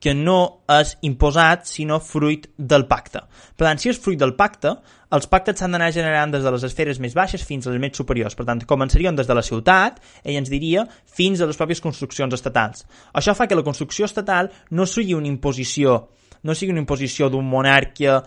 que 0.06 0.14
no 0.14 0.62
és 0.70 0.92
imposat, 1.08 1.64
sinó 1.66 1.98
fruit 1.98 2.44
del 2.58 2.84
pacte. 2.86 3.24
Per 3.58 3.66
tant, 3.66 3.80
si 3.82 3.90
és 3.90 3.98
fruit 3.98 4.20
del 4.22 4.36
pacte, 4.38 4.76
els 5.18 5.26
pactes 5.32 5.58
s'han 5.58 5.74
d'anar 5.74 5.88
generant 5.96 6.34
des 6.34 6.44
de 6.46 6.52
les 6.54 6.66
esferes 6.68 7.00
més 7.02 7.16
baixes 7.18 7.42
fins 7.42 7.66
a 7.66 7.74
les 7.74 7.82
més 7.82 7.98
superiors. 7.98 8.36
Per 8.38 8.46
tant, 8.46 8.62
començarien 8.70 9.18
des 9.18 9.26
de 9.26 9.38
la 9.38 9.42
ciutat, 9.46 9.98
ell 10.22 10.38
ens 10.38 10.52
diria, 10.54 10.84
fins 11.10 11.42
a 11.42 11.48
les 11.50 11.58
pròpies 11.58 11.82
construccions 11.82 12.38
estatals. 12.38 12.86
Això 13.18 13.34
fa 13.34 13.48
que 13.50 13.58
la 13.58 13.66
construcció 13.66 14.06
estatal 14.06 14.52
no 14.78 14.86
sigui 14.86 15.18
una 15.18 15.32
imposició, 15.32 15.98
no 16.46 16.54
sigui 16.54 16.76
una 16.76 16.84
imposició 16.84 17.32
d'un 17.34 17.50
monarca 17.50 18.20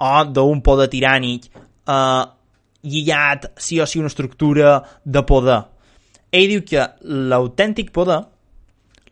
o 0.00 0.14
d'un 0.32 0.62
poder 0.64 0.88
tirànic 0.92 1.50
eh, 1.52 2.24
lligat 2.88 3.50
sí 3.60 3.82
o 3.84 3.86
sí 3.86 4.00
una 4.00 4.08
estructura 4.12 4.78
de 5.04 5.24
poder. 5.28 5.60
Ell 6.32 6.48
diu 6.54 6.64
que 6.64 6.88
l'autèntic 7.04 7.92
poder 7.92 8.22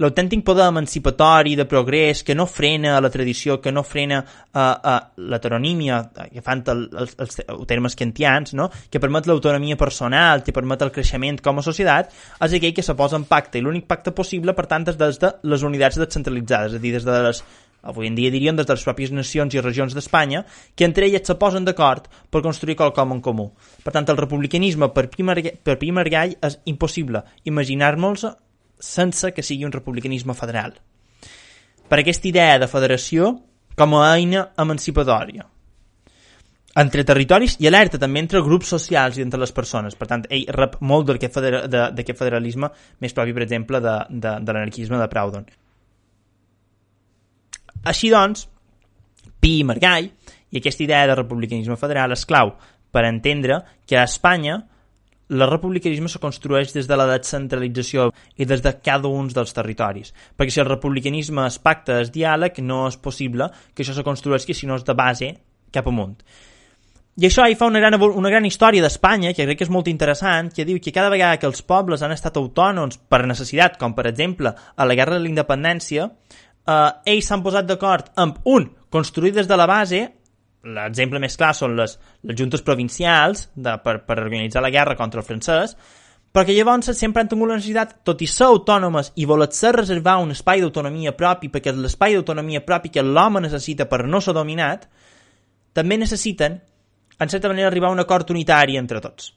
l'autèntic 0.03 0.43
poder 0.45 0.67
emancipatori 0.69 1.55
de 1.57 1.67
progrés 1.71 2.23
que 2.27 2.35
no 2.35 2.47
frena 2.51 3.01
la 3.01 3.11
tradició, 3.11 3.61
que 3.63 3.73
no 3.73 3.85
frena 3.87 4.21
uh, 4.25 4.59
uh, 4.59 4.95
l'heteronímia, 5.31 6.01
que 6.33 6.43
fan 6.43 6.65
el, 6.73 6.87
els, 6.99 7.15
els 7.19 7.43
termes 7.71 7.95
kantians, 7.99 8.55
no? 8.59 8.71
que 8.91 9.03
permet 9.03 9.29
l'autonomia 9.31 9.79
personal, 9.79 10.43
que 10.43 10.55
permet 10.57 10.83
el 10.83 10.93
creixement 10.95 11.39
com 11.45 11.61
a 11.61 11.67
societat, 11.67 12.11
és 12.43 12.57
aquell 12.59 12.75
que 12.75 12.87
se 12.87 12.97
posa 12.99 13.21
en 13.21 13.29
pacte, 13.31 13.61
i 13.61 13.65
l'únic 13.65 13.87
pacte 13.91 14.15
possible, 14.17 14.57
per 14.57 14.67
tant, 14.71 14.89
és 14.91 14.99
des 14.99 15.21
de 15.23 15.31
les 15.47 15.63
unitats 15.63 16.01
descentralitzades, 16.01 16.75
és 16.75 16.81
a 16.81 16.83
dir, 16.83 16.97
des 16.99 17.07
de 17.07 17.21
les 17.29 17.45
avui 17.85 18.09
en 18.09 18.15
dia 18.17 18.33
diríem 18.33 18.57
des 18.57 18.67
de 18.67 18.73
les 18.73 18.85
pròpies 18.87 19.13
nacions 19.13 19.55
i 19.55 19.61
regions 19.61 19.95
d'Espanya, 19.95 20.45
que 20.75 20.87
entre 20.89 21.07
elles 21.07 21.27
se 21.29 21.37
posen 21.37 21.67
d'acord 21.69 22.09
per 22.33 22.41
construir 22.43 22.79
qualcom 22.81 23.13
en 23.13 23.21
comú. 23.21 23.51
Per 23.85 23.93
tant, 23.93 24.09
el 24.09 24.17
republicanisme 24.17 24.89
per 24.97 25.11
primer, 25.13 25.37
per 25.63 25.77
primer 25.79 26.09
gall 26.09 26.33
és 26.41 26.57
impossible 26.65 27.23
imaginar-nos 27.45 28.25
sense 28.81 29.33
que 29.33 29.43
sigui 29.43 29.65
un 29.65 29.73
republicanisme 29.73 30.35
federal. 30.35 30.77
Per 31.89 31.99
aquesta 32.01 32.29
idea 32.29 32.59
de 32.59 32.71
federació 32.71 33.35
com 33.77 33.97
a 33.99 34.07
eina 34.15 34.49
emancipadòria 34.59 35.49
entre 36.75 37.05
territoris 37.07 37.55
i 37.63 37.69
alerta 37.69 38.01
també 38.03 38.19
entre 38.23 38.43
grups 38.43 38.73
socials 38.75 39.19
i 39.19 39.23
entre 39.23 39.39
les 39.41 39.53
persones. 39.55 39.95
Per 39.95 40.09
tant, 40.11 40.25
ell 40.31 40.49
rep 40.57 40.81
molt 40.83 41.07
d'aquest 41.07 41.37
federa, 41.37 42.17
federalisme 42.19 42.71
més 43.01 43.15
propi, 43.15 43.35
per 43.37 43.45
exemple, 43.47 43.81
de, 43.81 43.95
de, 44.11 44.35
de 44.43 44.57
l'anarquisme 44.57 44.99
de 44.99 45.09
Proudhon. 45.11 45.47
Així 47.85 48.11
doncs, 48.11 48.49
Pi 49.41 49.59
i 49.61 49.65
Margall 49.69 50.09
i 50.51 50.59
aquesta 50.59 50.85
idea 50.85 51.07
de 51.07 51.19
republicanisme 51.19 51.77
federal 51.77 52.15
és 52.17 52.25
clau 52.27 52.55
per 52.95 53.05
entendre 53.07 53.61
que 53.87 53.99
a 53.99 54.07
Espanya 54.09 54.63
el 55.31 55.45
republicanisme 55.49 56.09
se 56.09 56.21
construeix 56.21 56.73
des 56.75 56.89
de 56.89 56.97
la 56.97 57.07
descentralització 57.09 58.11
i 58.37 58.47
des 58.49 58.63
de 58.63 58.75
cada 58.85 59.09
un 59.09 59.29
dels 59.33 59.55
territoris. 59.57 60.13
Perquè 60.37 60.53
si 60.53 60.63
el 60.63 60.71
republicanisme 60.71 61.47
es 61.47 61.59
pacta, 61.59 62.01
es 62.01 62.13
diàleg, 62.13 62.61
no 62.61 62.87
és 62.89 62.97
possible 62.97 63.49
que 63.75 63.83
això 63.83 63.97
se 63.97 64.05
construeixi 64.07 64.55
si 64.55 64.69
no 64.69 64.77
és 64.77 64.85
de 64.85 64.95
base 64.95 65.31
cap 65.73 65.89
amunt. 65.89 66.19
I 67.15 67.29
això 67.29 67.45
hi 67.47 67.55
fa 67.55 67.69
una 67.71 67.79
gran, 67.79 67.95
una 67.95 68.31
gran 68.31 68.45
història 68.45 68.83
d'Espanya, 68.83 69.31
que 69.35 69.45
crec 69.47 69.61
que 69.61 69.67
és 69.69 69.71
molt 69.71 69.87
interessant, 69.87 70.49
que 70.51 70.65
diu 70.67 70.81
que 70.83 70.93
cada 70.93 71.13
vegada 71.13 71.39
que 71.39 71.47
els 71.47 71.63
pobles 71.63 72.03
han 72.03 72.11
estat 72.11 72.41
autònoms 72.41 72.99
per 73.09 73.23
necessitat, 73.23 73.79
com 73.79 73.95
per 73.95 74.09
exemple 74.11 74.51
a 74.51 74.87
la 74.87 74.97
Guerra 74.99 75.15
de 75.15 75.23
la 75.23 75.31
Independència, 75.31 76.09
eh, 76.67 76.91
ells 77.15 77.31
s'han 77.31 77.45
posat 77.45 77.71
d'acord 77.71 78.11
amb 78.19 78.43
un, 78.51 78.67
construir 78.91 79.31
des 79.37 79.47
de 79.47 79.57
la 79.57 79.67
base 79.71 80.03
l'exemple 80.65 81.21
més 81.21 81.37
clar 81.37 81.53
són 81.57 81.77
les, 81.79 81.99
les 82.25 82.39
juntes 82.39 82.63
provincials 82.65 83.49
de, 83.55 83.77
per, 83.85 83.99
per 84.07 84.19
organitzar 84.23 84.63
la 84.65 84.73
guerra 84.75 84.97
contra 84.97 85.21
el 85.21 85.27
francès, 85.27 85.77
perquè 86.35 86.57
llavors 86.57 86.91
sempre 86.99 87.23
han 87.23 87.31
tingut 87.31 87.51
la 87.51 87.61
necessitat, 87.61 88.01
tot 88.07 88.23
i 88.25 88.29
ser 88.31 88.49
autònomes 88.49 89.13
i 89.21 89.29
voler-se 89.31 89.73
reservar 89.77 90.17
un 90.23 90.35
espai 90.35 90.65
d'autonomia 90.65 91.15
propi, 91.15 91.51
perquè 91.53 91.75
l'espai 91.77 92.17
d'autonomia 92.17 92.65
propi 92.67 92.91
que 92.91 93.05
l'home 93.07 93.45
necessita 93.45 93.87
per 93.91 94.03
no 94.09 94.21
ser 94.25 94.35
dominat, 94.35 94.89
també 95.75 95.99
necessiten, 95.99 96.59
en 97.21 97.31
certa 97.31 97.51
manera, 97.51 97.69
arribar 97.71 97.93
a 97.93 97.95
un 97.95 98.03
acord 98.03 98.31
unitari 98.35 98.79
entre 98.81 99.03
tots. 99.05 99.33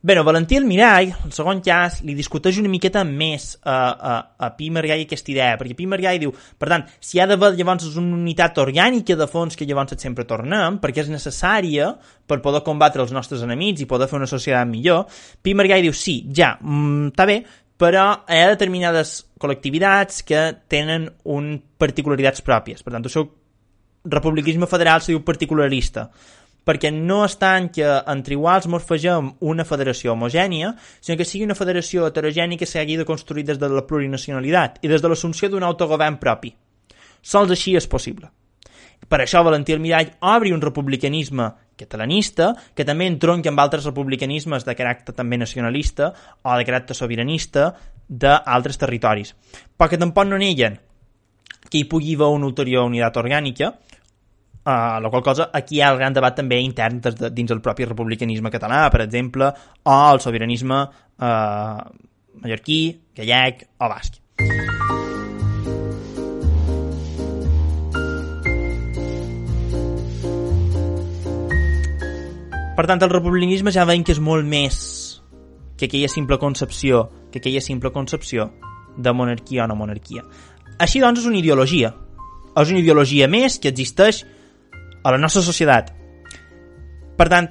Bé, 0.00 0.14
Valentí 0.22 0.54
Almirall, 0.54 1.08
el 1.26 1.32
segon 1.34 1.58
cas, 1.58 1.96
li 2.06 2.14
discuteix 2.14 2.60
una 2.60 2.70
miqueta 2.70 3.00
més 3.02 3.48
a, 3.66 3.72
a, 3.74 4.12
a 4.46 4.50
Pi 4.54 4.68
Margall 4.70 5.00
aquesta 5.02 5.32
idea, 5.32 5.56
perquè 5.58 5.74
Pi 5.74 5.88
Margall 5.90 6.20
diu, 6.22 6.30
per 6.30 6.68
tant, 6.70 6.84
si 7.02 7.18
ha 7.18 7.26
d'haver 7.26 7.50
llavors 7.58 7.96
una 7.98 8.14
unitat 8.14 8.60
orgànica 8.62 9.16
de 9.18 9.26
fons 9.26 9.58
que 9.58 9.66
llavors 9.66 9.98
sempre 9.98 10.22
tornem, 10.28 10.78
perquè 10.78 11.02
és 11.02 11.10
necessària 11.10 11.90
per 12.30 12.38
poder 12.44 12.62
combatre 12.62 13.02
els 13.02 13.10
nostres 13.16 13.42
enemics 13.42 13.82
i 13.82 13.88
poder 13.90 14.06
fer 14.06 14.20
una 14.20 14.30
societat 14.30 14.70
millor, 14.70 15.10
Pi 15.42 15.56
Margall 15.58 15.82
diu, 15.88 15.98
sí, 15.98 16.20
ja, 16.30 16.52
mm, 16.62 17.10
està 17.10 17.26
bé, 17.26 17.40
però 17.82 18.06
hi 18.22 18.38
ha 18.38 18.54
determinades 18.54 19.18
col·lectivitats 19.42 20.22
que 20.22 20.46
tenen 20.70 21.10
un 21.26 21.56
particularitats 21.78 22.46
pròpies. 22.46 22.86
Per 22.86 22.94
tant, 22.94 23.02
el 23.02 23.10
seu 23.10 23.26
republicanisme 24.06 24.70
federal 24.70 25.02
se 25.02 25.10
diu 25.10 25.26
particularista 25.26 26.06
perquè 26.68 26.90
no 26.92 27.22
és 27.24 27.38
tant 27.40 27.70
que 27.72 27.86
entre 28.12 28.36
iguals 28.36 28.66
morfegem 28.68 29.30
una 29.40 29.64
federació 29.64 30.12
homogènia, 30.12 30.74
sinó 31.00 31.16
que 31.16 31.24
sigui 31.24 31.46
una 31.48 31.56
federació 31.56 32.04
heterogènia 32.06 32.60
que 32.60 32.68
s'hagi 32.68 32.98
de 33.00 33.06
construir 33.08 33.46
des 33.48 33.60
de 33.60 33.70
la 33.72 33.86
plurinacionalitat 33.88 34.82
i 34.84 34.90
des 34.92 35.00
de 35.00 35.08
l'assumpció 35.08 35.48
d'un 35.48 35.64
autogovern 35.64 36.18
propi. 36.20 36.52
Sols 37.22 37.54
així 37.56 37.74
és 37.76 37.88
possible. 37.88 38.28
Per 39.08 39.20
això 39.22 39.40
Valentí 39.46 39.72
Almirall 39.72 40.10
obri 40.28 40.52
un 40.52 40.60
republicanisme 40.60 41.46
catalanista 41.78 42.50
que 42.74 42.84
també 42.84 43.06
entronca 43.06 43.48
amb 43.48 43.62
altres 43.62 43.86
republicanismes 43.86 44.66
de 44.66 44.74
caràcter 44.76 45.14
també 45.16 45.38
nacionalista 45.38 46.10
o 46.42 46.56
de 46.58 46.66
caràcter 46.68 46.96
sobiranista 46.98 47.70
d'altres 48.08 48.76
territoris. 48.76 49.32
Però 49.78 49.88
que 49.88 50.00
tampoc 50.00 50.28
no 50.28 50.40
neguen 50.40 50.76
que 51.68 51.78
hi 51.78 51.86
pugui 51.88 52.16
haver 52.16 52.32
una 52.34 52.48
ulterior 52.48 52.86
unitat 52.88 53.16
orgànica, 53.20 53.72
Uh, 54.68 55.00
la 55.00 55.08
qual 55.08 55.22
cosa 55.24 55.46
aquí 55.56 55.78
hi 55.78 55.80
ha 55.80 55.88
el 55.94 55.96
gran 55.96 56.12
debat 56.12 56.34
també 56.36 56.58
intern 56.60 56.98
des 57.00 57.14
de, 57.16 57.30
dins 57.32 57.54
el 57.54 57.62
propi 57.64 57.86
republicanisme 57.88 58.50
català, 58.52 58.82
per 58.92 59.00
exemple, 59.00 59.48
o 59.88 59.94
el 60.12 60.20
sobiranisme 60.20 60.82
uh, 60.84 61.78
mallorquí, 62.42 62.80
gallec 63.16 63.64
o 63.80 63.88
basc. 63.88 64.20
Per 72.76 72.86
tant, 72.86 73.00
el 73.00 73.16
republicanisme 73.16 73.72
ja 73.72 73.88
veiem 73.88 74.04
que 74.04 74.12
és 74.12 74.20
molt 74.20 74.44
més 74.44 74.76
que 75.80 75.88
aquella 75.88 76.12
simple 76.12 76.36
concepció, 76.36 77.06
que 77.32 77.40
aquella 77.40 77.64
simple 77.64 77.88
concepció 77.96 78.50
de 79.00 79.16
monarquia 79.16 79.64
o 79.64 79.72
no 79.72 79.80
monarquia. 79.80 80.28
Així 80.76 81.00
doncs 81.00 81.24
és 81.24 81.32
una 81.32 81.40
ideologia. 81.40 81.96
És 82.52 82.68
una 82.68 82.84
ideologia 82.84 83.32
més 83.32 83.56
que 83.56 83.72
existeix 83.72 84.26
a 85.08 85.14
la 85.14 85.18
nostra 85.18 85.40
societat. 85.40 85.90
Per 87.16 87.26
tant, 87.32 87.48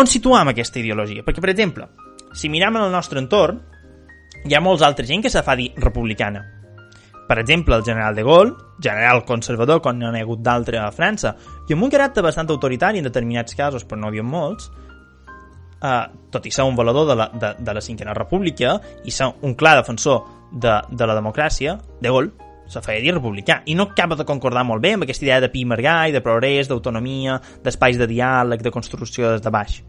on 0.00 0.08
situam 0.08 0.48
aquesta 0.48 0.80
ideologia? 0.80 1.24
Perquè, 1.24 1.42
per 1.44 1.52
exemple, 1.52 1.88
si 2.32 2.48
mirem 2.48 2.78
en 2.78 2.86
el 2.86 2.94
nostre 2.94 3.20
entorn, 3.20 3.60
hi 4.46 4.56
ha 4.56 4.62
molts 4.64 4.84
altra 4.86 5.04
gent 5.04 5.24
que 5.24 5.32
se 5.32 5.42
fa 5.44 5.56
dir 5.58 5.68
republicana. 5.76 6.42
Per 7.26 7.36
exemple, 7.42 7.74
el 7.74 7.84
general 7.84 8.14
de 8.14 8.24
Gaulle, 8.24 8.54
general 8.80 9.24
conservador, 9.28 9.82
com 9.82 9.98
n'hi 9.98 10.06
ha 10.06 10.22
hagut 10.22 10.40
d'altre 10.46 10.80
a 10.80 10.88
França, 10.94 11.34
i 11.68 11.74
amb 11.74 11.84
un 11.84 11.92
caràcter 11.92 12.24
bastant 12.24 12.48
autoritari 12.54 13.02
en 13.02 13.08
determinats 13.08 13.58
casos, 13.58 13.84
però 13.84 14.00
no 14.00 14.08
havia 14.08 14.24
molts, 14.24 14.70
eh, 15.82 16.04
tot 16.32 16.46
i 16.46 16.54
ser 16.54 16.64
un 16.64 16.78
valedor 16.78 17.10
de 17.10 17.18
la, 17.20 17.28
de, 17.34 17.52
de 17.58 17.76
la 17.76 17.84
cinquena 17.84 18.14
república 18.14 18.78
i 19.04 19.12
ser 19.12 19.28
un 19.42 19.54
clar 19.58 19.76
defensor 19.82 20.22
de, 20.52 20.80
de 20.88 21.10
la 21.10 21.18
democràcia, 21.18 21.76
de 22.00 22.08
Gaulle 22.08 22.45
se 22.68 22.82
feia 22.82 23.02
dir 23.02 23.14
republicà, 23.14 23.60
i 23.66 23.74
no 23.74 23.88
acaba 23.90 24.16
de 24.18 24.26
concordar 24.26 24.64
molt 24.66 24.82
bé 24.82 24.94
amb 24.96 25.06
aquesta 25.06 25.24
idea 25.24 25.40
de 25.40 25.50
pi 25.50 25.64
de 25.64 26.20
progrés, 26.20 26.68
d'autonomia, 26.68 27.40
d'espais 27.62 27.98
de 27.98 28.06
diàleg, 28.06 28.62
de 28.62 28.70
construcció 28.70 29.32
des 29.32 29.42
de 29.42 29.50
baix. 29.50 29.82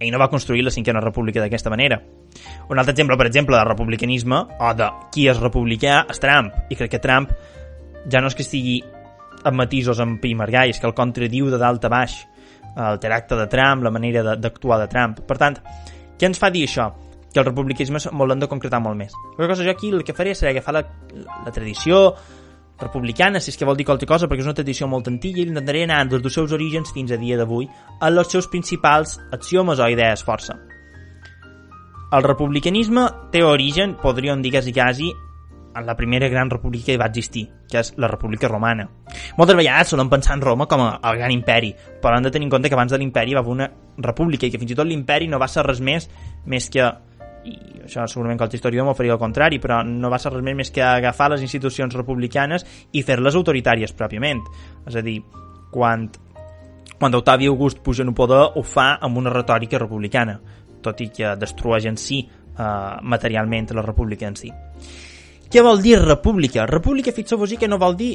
Ell 0.00 0.10
no 0.10 0.18
va 0.18 0.30
construir 0.30 0.62
la 0.62 0.70
cinquena 0.70 1.00
república 1.00 1.40
d'aquesta 1.40 1.70
manera. 1.70 2.00
Un 2.68 2.78
altre 2.78 2.92
exemple, 2.92 3.16
per 3.16 3.26
exemple, 3.26 3.56
de 3.56 3.64
republicanisme, 3.64 4.46
o 4.58 4.74
de 4.74 4.88
qui 5.12 5.28
és 5.28 5.38
republicà, 5.38 6.06
és 6.08 6.18
Trump. 6.18 6.52
I 6.70 6.76
crec 6.76 6.90
que 6.90 6.98
Trump 6.98 7.30
ja 8.08 8.20
no 8.20 8.28
és 8.28 8.34
que 8.34 8.42
estigui 8.42 8.80
amb 9.44 9.56
matisos 9.56 10.00
amb 10.00 10.20
pi 10.20 10.34
és 10.68 10.78
que 10.78 10.86
el 10.86 10.94
contradiu 10.94 11.50
de 11.50 11.58
dalt 11.58 11.84
a 11.84 11.88
baix 11.88 12.26
el 12.76 12.98
tracte 13.00 13.36
de 13.36 13.46
Trump, 13.46 13.82
la 13.82 13.90
manera 13.90 14.36
d'actuar 14.36 14.78
de, 14.78 14.86
de 14.86 14.90
Trump. 14.90 15.20
Per 15.26 15.36
tant, 15.38 15.56
què 16.18 16.26
ens 16.26 16.38
fa 16.38 16.50
dir 16.50 16.66
això? 16.66 16.90
Que 17.32 17.40
el 17.40 17.46
republicanisme 17.46 18.02
molt 18.12 18.32
l'hem 18.32 18.42
de 18.42 18.50
concretar 18.50 18.80
molt 18.82 18.98
més. 18.98 19.14
Una 19.38 19.48
cosa, 19.48 19.64
jo 19.64 19.70
aquí 19.70 19.90
el 19.94 20.04
que 20.04 20.16
faré 20.16 20.34
serà 20.34 20.50
agafar 20.54 20.74
la, 20.74 20.84
la 21.46 21.54
tradició 21.54 22.16
republicana, 22.80 23.40
si 23.40 23.52
és 23.52 23.58
que 23.60 23.68
vol 23.68 23.76
dir 23.76 23.86
qualsevol 23.86 24.16
cosa, 24.16 24.28
perquè 24.28 24.42
és 24.42 24.48
una 24.48 24.56
tradició 24.56 24.88
molt 24.88 25.08
antiga 25.10 25.42
i 25.42 25.46
intentaré 25.46 25.84
anar 25.84 26.02
des 26.08 26.22
dels 26.24 26.34
seus 26.34 26.52
orígens 26.56 26.92
fins 26.96 27.12
a 27.12 27.20
dia 27.20 27.36
d'avui 27.38 27.68
a 28.00 28.08
els 28.08 28.32
seus 28.32 28.48
principals 28.48 29.18
axiomes 29.36 29.78
o 29.78 29.88
idees 29.92 30.24
força. 30.24 30.56
El 32.10 32.24
republicanisme 32.26 33.04
té 33.30 33.44
origen, 33.46 33.94
podríem 34.00 34.40
dir 34.42 34.50
quasi 34.56 34.72
quasi, 34.74 35.12
en 35.76 35.86
la 35.86 35.94
primera 35.94 36.28
gran 36.28 36.50
república 36.50 36.86
que 36.86 36.98
va 36.98 37.06
existir, 37.06 37.44
que 37.70 37.78
és 37.78 37.92
la 37.96 38.08
República 38.10 38.48
Romana. 38.48 38.88
Moltes 39.38 39.54
vegades 39.54 39.92
solem 39.92 40.10
pensar 40.10 40.34
en 40.34 40.42
Roma 40.42 40.66
com 40.66 40.82
a 40.82 40.88
el 41.12 41.20
gran 41.20 41.30
imperi, 41.30 41.70
però 42.02 42.16
hem 42.16 42.26
de 42.26 42.32
tenir 42.34 42.48
en 42.48 42.56
compte 42.56 42.68
que 42.68 42.74
abans 42.74 42.90
de 42.90 42.98
l'imperi 42.98 43.36
va 43.36 43.44
haver 43.44 43.54
una 43.54 43.70
república 43.98 44.46
i 44.46 44.50
que 44.50 44.58
fins 44.58 44.74
i 44.74 44.78
tot 44.78 44.88
l'imperi 44.88 45.28
no 45.30 45.38
va 45.38 45.48
ser 45.48 45.62
res 45.66 45.80
més 45.80 46.08
més 46.46 46.66
que 46.72 46.88
i 47.44 47.82
això 47.84 48.04
segurament 48.08 48.38
que 48.38 48.46
el 48.48 48.56
historiador 48.56 48.88
m'ho 48.90 48.96
faria 48.96 49.14
el 49.16 49.20
contrari, 49.20 49.58
però 49.60 49.80
no 49.86 50.10
va 50.12 50.18
ser 50.20 50.32
res 50.34 50.44
més 50.44 50.70
que 50.70 50.82
agafar 50.84 51.30
les 51.32 51.44
institucions 51.46 51.94
republicanes 51.96 52.66
i 52.92 53.02
fer-les 53.06 53.36
autoritàries 53.38 53.94
pròpiament. 53.96 54.42
És 54.86 54.96
a 54.96 55.04
dir, 55.04 55.18
quan, 55.72 56.08
quan 56.98 57.16
Octavi 57.16 57.48
August 57.48 57.80
puja 57.84 58.04
en 58.04 58.14
poder 58.14 58.42
ho 58.54 58.62
fa 58.62 58.92
amb 59.00 59.18
una 59.18 59.32
retòrica 59.32 59.80
republicana, 59.80 60.38
tot 60.82 61.00
i 61.00 61.08
que 61.14 61.36
destrueix 61.36 61.86
en 61.88 61.96
si 62.00 62.20
eh, 62.24 62.96
materialment 63.02 63.72
la 63.76 63.86
república 63.86 64.28
en 64.28 64.36
si. 64.36 64.52
Què 65.50 65.62
vol 65.66 65.80
dir 65.82 65.98
república? 65.98 66.66
República, 66.66 67.12
fixeu-vos 67.12 67.56
que 67.58 67.68
no 67.68 67.78
vol 67.78 67.96
dir 67.98 68.12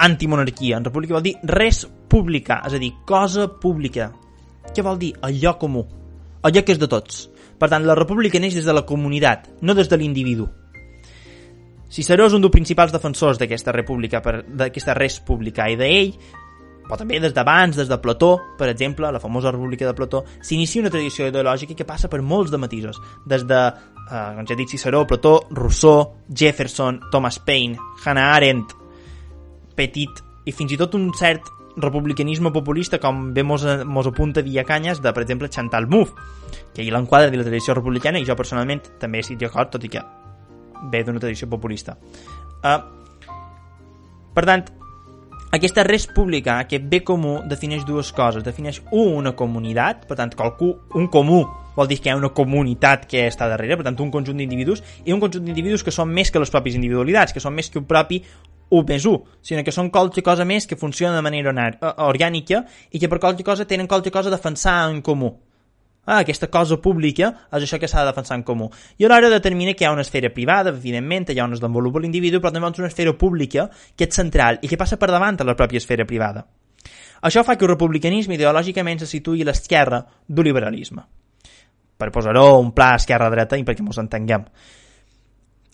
antimonarquia, 0.00 0.78
en 0.78 0.84
república 0.84 1.14
vol 1.14 1.28
dir 1.28 1.36
res 1.46 1.84
pública, 2.10 2.62
és 2.66 2.74
a 2.74 2.80
dir, 2.82 2.94
cosa 3.06 3.46
pública. 3.60 4.10
Què 4.74 4.82
vol 4.82 4.98
dir? 4.98 5.12
Allò 5.22 5.54
comú, 5.60 5.84
allò 6.42 6.64
que 6.64 6.74
és 6.74 6.80
de 6.80 6.88
tots. 6.90 7.28
Per 7.60 7.68
tant, 7.68 7.84
la 7.84 7.96
república 7.98 8.40
neix 8.40 8.56
des 8.56 8.64
de 8.64 8.72
la 8.72 8.86
comunitat, 8.88 9.50
no 9.60 9.76
des 9.76 9.88
de 9.90 9.98
l'individu. 10.00 10.48
Ciceró 11.90 12.28
és 12.30 12.36
un 12.36 12.40
dels 12.40 12.54
principals 12.54 12.94
defensors 12.94 13.40
d'aquesta 13.40 13.74
república, 13.74 14.22
d'aquesta 14.22 14.94
res 14.96 15.18
pública, 15.26 15.66
i 15.68 15.76
d'ell, 15.76 16.14
però 16.86 16.96
també 17.02 17.20
des 17.20 17.34
d'abans, 17.36 17.76
des 17.76 17.90
de 17.90 17.98
Plató, 18.02 18.32
per 18.58 18.70
exemple, 18.70 19.10
la 19.12 19.20
famosa 19.20 19.52
república 19.52 19.86
de 19.86 19.94
Plató, 19.98 20.24
s'inicia 20.40 20.80
una 20.82 20.90
tradició 20.90 21.28
ideològica 21.28 21.76
que 21.76 21.86
passa 21.86 22.08
per 22.08 22.22
molts 22.22 22.50
de 22.50 22.58
matisos, 22.62 22.98
des 23.26 23.44
de, 23.46 23.60
eh, 23.66 24.26
com 24.38 24.46
ja 24.46 24.54
he 24.54 24.58
dit, 24.58 24.72
Ciceró, 24.72 25.04
Plató, 25.06 25.36
Rousseau, 25.50 26.16
Jefferson, 26.32 27.00
Thomas 27.12 27.38
Paine, 27.38 27.76
Hannah 28.04 28.32
Arendt, 28.34 28.72
Petit, 29.76 30.24
i 30.46 30.52
fins 30.52 30.72
i 30.72 30.80
tot 30.80 30.94
un 30.94 31.10
cert 31.14 31.59
republicanisme 31.82 32.52
populista 32.52 32.98
com 33.00 33.30
bé 33.34 33.42
mos, 33.42 33.64
mos 33.86 34.06
apunta 34.06 34.42
Canyes 34.66 35.00
de, 35.00 35.12
per 35.12 35.22
exemple, 35.22 35.48
Chantal 35.48 35.86
Mouffe 35.86 36.14
que 36.74 36.82
ell 36.82 36.92
l'enquadra 36.92 37.30
de 37.30 37.36
la 37.36 37.44
tradició 37.44 37.74
republicana 37.74 38.18
i 38.18 38.24
jo 38.24 38.36
personalment 38.36 38.82
també 38.98 39.20
estic 39.20 39.38
d'acord, 39.38 39.70
tot 39.70 39.84
i 39.84 39.88
que 39.88 40.02
ve 40.90 41.04
d'una 41.04 41.20
tradició 41.20 41.48
populista 41.48 41.96
uh, 42.64 42.80
per 44.34 44.44
tant 44.44 44.64
aquesta 45.50 45.82
res 45.82 46.04
pública, 46.06 46.60
aquest 46.62 46.84
bé 46.86 47.00
comú, 47.02 47.40
defineix 47.50 47.82
dues 47.82 48.12
coses. 48.14 48.44
Defineix, 48.46 48.76
un, 48.92 49.16
una 49.18 49.32
comunitat, 49.34 50.04
per 50.06 50.14
tant, 50.20 50.30
qualcú, 50.38 50.68
un 50.94 51.08
comú 51.10 51.40
vol 51.80 51.88
dir 51.88 52.00
que 52.00 52.10
hi 52.10 52.14
ha 52.14 52.20
una 52.20 52.32
comunitat 52.36 53.08
que 53.08 53.24
està 53.30 53.48
darrere, 53.48 53.78
per 53.80 53.88
tant, 53.88 53.98
un 54.04 54.12
conjunt 54.12 54.38
d'individus, 54.40 54.84
i 55.08 55.16
un 55.16 55.20
conjunt 55.22 55.48
d'individus 55.48 55.84
que 55.86 55.94
són 55.94 56.12
més 56.12 56.30
que 56.30 56.42
les 56.42 56.52
pròpies 56.52 56.76
individualitats, 56.76 57.32
que 57.32 57.42
són 57.42 57.56
més 57.56 57.72
que 57.72 57.80
un 57.80 57.88
propi 57.88 58.20
1 58.70 58.86
més 58.86 59.04
1, 59.06 59.20
sinó 59.42 59.64
que 59.66 59.74
són 59.74 59.90
qualque 59.90 60.22
cosa 60.22 60.46
més 60.46 60.66
que 60.66 60.78
funciona 60.78 61.16
de 61.16 61.24
manera 61.26 61.52
orgànica 62.06 62.64
i 62.90 63.00
que 63.02 63.08
per 63.10 63.18
qualque 63.18 63.46
cosa 63.46 63.66
tenen 63.66 63.88
qualque 63.90 64.12
cosa 64.14 64.30
a 64.30 64.36
defensar 64.36 64.90
en 64.90 65.00
comú. 65.02 65.32
Ah, 66.06 66.22
aquesta 66.22 66.48
cosa 66.48 66.78
pública 66.80 67.28
és 67.52 67.66
això 67.66 67.78
que 67.78 67.88
s'ha 67.90 68.04
de 68.04 68.10
defensar 68.10 68.38
en 68.38 68.44
comú. 68.46 68.70
I 68.98 69.04
a 69.04 69.10
l'hora 69.10 69.28
determina 69.30 69.74
que 69.74 69.84
hi 69.84 69.88
ha 69.88 69.92
una 69.92 70.06
esfera 70.06 70.30
privada, 70.32 70.70
evidentment, 70.70 71.28
ha 71.28 71.44
on 71.44 71.52
es 71.52 71.60
desenvolupa 71.60 72.00
l'individu, 72.00 72.40
però 72.40 72.54
també 72.54 72.66
hi 72.66 72.72
ha 72.72 72.82
una 72.84 72.92
esfera 72.92 73.16
pública 73.18 73.68
que 73.96 74.08
és 74.08 74.16
central 74.16 74.58
i 74.62 74.70
que 74.70 74.78
passa 74.80 74.96
per 74.96 75.10
davant 75.10 75.40
a 75.40 75.44
la 75.44 75.56
pròpia 75.58 75.82
esfera 75.82 76.06
privada. 76.06 76.46
Això 77.22 77.44
fa 77.44 77.56
que 77.56 77.66
el 77.66 77.74
republicanisme 77.74 78.38
ideològicament 78.38 79.02
se 79.02 79.10
situï 79.10 79.42
a 79.42 79.50
l'esquerra 79.50 80.06
del 80.26 80.48
liberalisme. 80.48 81.04
Per 82.00 82.10
posar-ho 82.14 82.58
un 82.58 82.72
pla 82.76 82.94
esquerra-dreta 82.96 83.58
i 83.60 83.64
perquè 83.66 83.84
ens 83.84 84.00
entenguem. 84.00 84.46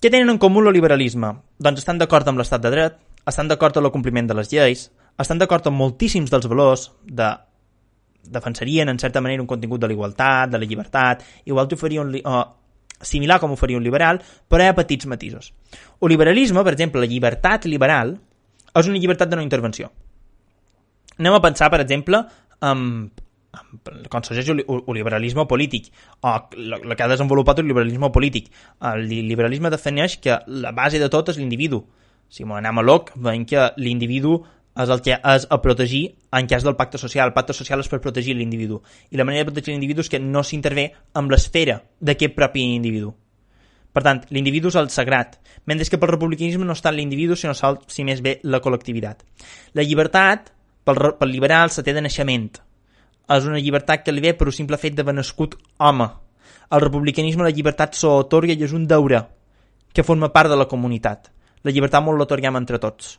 Què 0.03 0.11
tenen 0.11 0.35
en 0.35 0.43
comú 0.43 0.61
el 0.65 0.75
liberalisme? 0.75 1.33
Doncs 1.63 1.85
estan 1.85 2.03
d'acord 2.03 2.27
amb 2.29 2.43
l'estat 2.43 2.63
de 2.63 2.73
dret, 2.75 2.99
estan 3.27 3.49
d'acord 3.49 3.79
amb 3.79 3.89
el 3.89 3.95
compliment 3.95 4.29
de 4.29 4.37
les 4.37 4.51
lleis, 4.53 4.89
estan 5.19 5.39
d'acord 5.41 5.67
amb 5.71 5.81
moltíssims 5.81 6.31
dels 6.31 6.49
valors 6.51 6.91
de 7.07 7.31
defensarien 8.27 8.91
en 8.91 8.99
certa 8.99 9.23
manera 9.23 9.43
un 9.43 9.49
contingut 9.49 9.81
de 9.81 9.89
l'igualtat, 9.89 10.51
de 10.51 10.59
la 10.59 10.67
llibertat, 10.67 11.23
igual 11.47 11.69
t'ho 11.71 11.79
faria 11.79 12.03
un, 12.03 12.15
uh, 12.19 12.43
similar 13.01 13.39
com 13.41 13.53
ho 13.53 13.59
faria 13.59 13.79
un 13.79 13.85
liberal, 13.87 14.21
però 14.49 14.65
hi 14.65 14.71
ha 14.73 14.77
petits 14.77 15.07
matisos. 15.07 15.53
El 16.01 16.11
liberalisme, 16.13 16.65
per 16.65 16.75
exemple, 16.75 17.01
la 17.01 17.11
llibertat 17.11 17.69
liberal, 17.71 18.17
és 18.75 18.91
una 18.91 18.99
llibertat 18.99 19.31
de 19.31 19.39
no 19.39 19.45
intervenció. 19.47 19.91
Anem 21.17 21.39
a 21.39 21.45
pensar, 21.45 21.71
per 21.73 21.81
exemple, 21.81 22.21
amb 22.61 23.23
com 24.13 24.25
sorgeix 24.25 24.51
el, 24.53 24.65
liberalisme 24.95 25.47
polític 25.49 25.93
o 26.23 26.35
el 26.57 26.97
que 26.97 27.05
ha 27.05 27.13
desenvolupat 27.13 27.63
el 27.63 27.69
liberalisme 27.71 28.11
polític 28.13 28.51
el 28.93 29.07
liberalisme 29.09 29.73
defineix 29.73 30.19
que 30.23 30.41
la 30.47 30.75
base 30.77 31.01
de 31.03 31.09
tot 31.13 31.33
és 31.33 31.41
l'individu 31.41 31.85
si 32.29 32.45
anem 32.45 32.79
a 32.79 32.85
l'OC 32.85 33.15
veiem 33.17 33.47
que 33.47 33.71
l'individu 33.79 34.41
és 34.77 34.91
el 34.93 35.01
que 35.01 35.17
és 35.17 35.47
a 35.49 35.59
protegir 35.65 36.03
en 36.37 36.49
cas 36.51 36.65
del 36.65 36.77
pacte 36.77 36.99
social. 36.99 37.31
El 37.31 37.37
pacte 37.37 37.55
social 37.57 37.81
és 37.81 37.89
per 37.89 38.01
protegir 38.05 38.35
l'individu. 38.37 38.83
I 39.11 39.17
la 39.17 39.25
manera 39.25 39.45
de 39.45 39.51
protegir 39.51 39.73
l'individu 39.73 40.05
és 40.05 40.11
que 40.13 40.21
no 40.21 40.43
s'intervé 40.45 40.91
amb 41.17 41.33
l'esfera 41.33 41.79
d'aquest 42.01 42.35
propi 42.37 42.67
individu. 42.75 43.15
Per 43.97 44.03
tant, 44.05 44.21
l'individu 44.29 44.69
és 44.69 44.77
el 44.77 44.91
sagrat, 44.93 45.39
mentre 45.65 45.89
que 45.89 45.97
pel 45.97 46.13
republicanisme 46.13 46.67
no 46.69 46.77
està 46.77 46.93
l'individu, 46.93 47.37
sinó 47.37 47.55
si 47.89 48.05
més 48.05 48.21
bé 48.21 48.37
la 48.45 48.61
col·lectivitat. 48.61 49.25
La 49.73 49.87
llibertat, 49.87 50.53
pel, 50.85 51.01
pel 51.17 51.33
liberal, 51.33 51.73
se 51.73 51.83
té 51.83 51.97
de 51.97 52.05
naixement 52.05 52.51
és 53.35 53.47
una 53.47 53.59
llibertat 53.59 54.05
que 54.07 54.15
li 54.15 54.23
ve 54.23 54.35
per 54.39 54.47
un 54.47 54.55
simple 54.55 54.79
fet 54.79 54.95
d'haver 54.95 55.15
nascut 55.17 55.57
home. 55.83 56.07
El 56.71 56.83
republicanisme 56.83 57.47
la 57.47 57.55
llibertat 57.55 57.99
s'otorga 57.99 58.55
i 58.55 58.63
és 58.63 58.75
un 58.75 58.87
deure 58.87 59.23
que 59.93 60.05
forma 60.07 60.33
part 60.33 60.51
de 60.51 60.59
la 60.59 60.69
comunitat. 60.71 61.31
La 61.67 61.73
llibertat 61.75 62.05
molt 62.05 62.21
l'otorguem 62.21 62.59
entre 62.59 62.79
tots. 62.79 63.17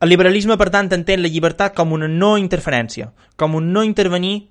El 0.00 0.08
liberalisme, 0.08 0.56
per 0.56 0.70
tant, 0.72 0.88
entén 0.96 1.20
la 1.20 1.28
llibertat 1.28 1.74
com 1.76 1.92
una 1.92 2.08
no 2.08 2.36
interferència, 2.40 3.10
com 3.36 3.58
un 3.58 3.68
no 3.74 3.84
intervenir 3.84 4.48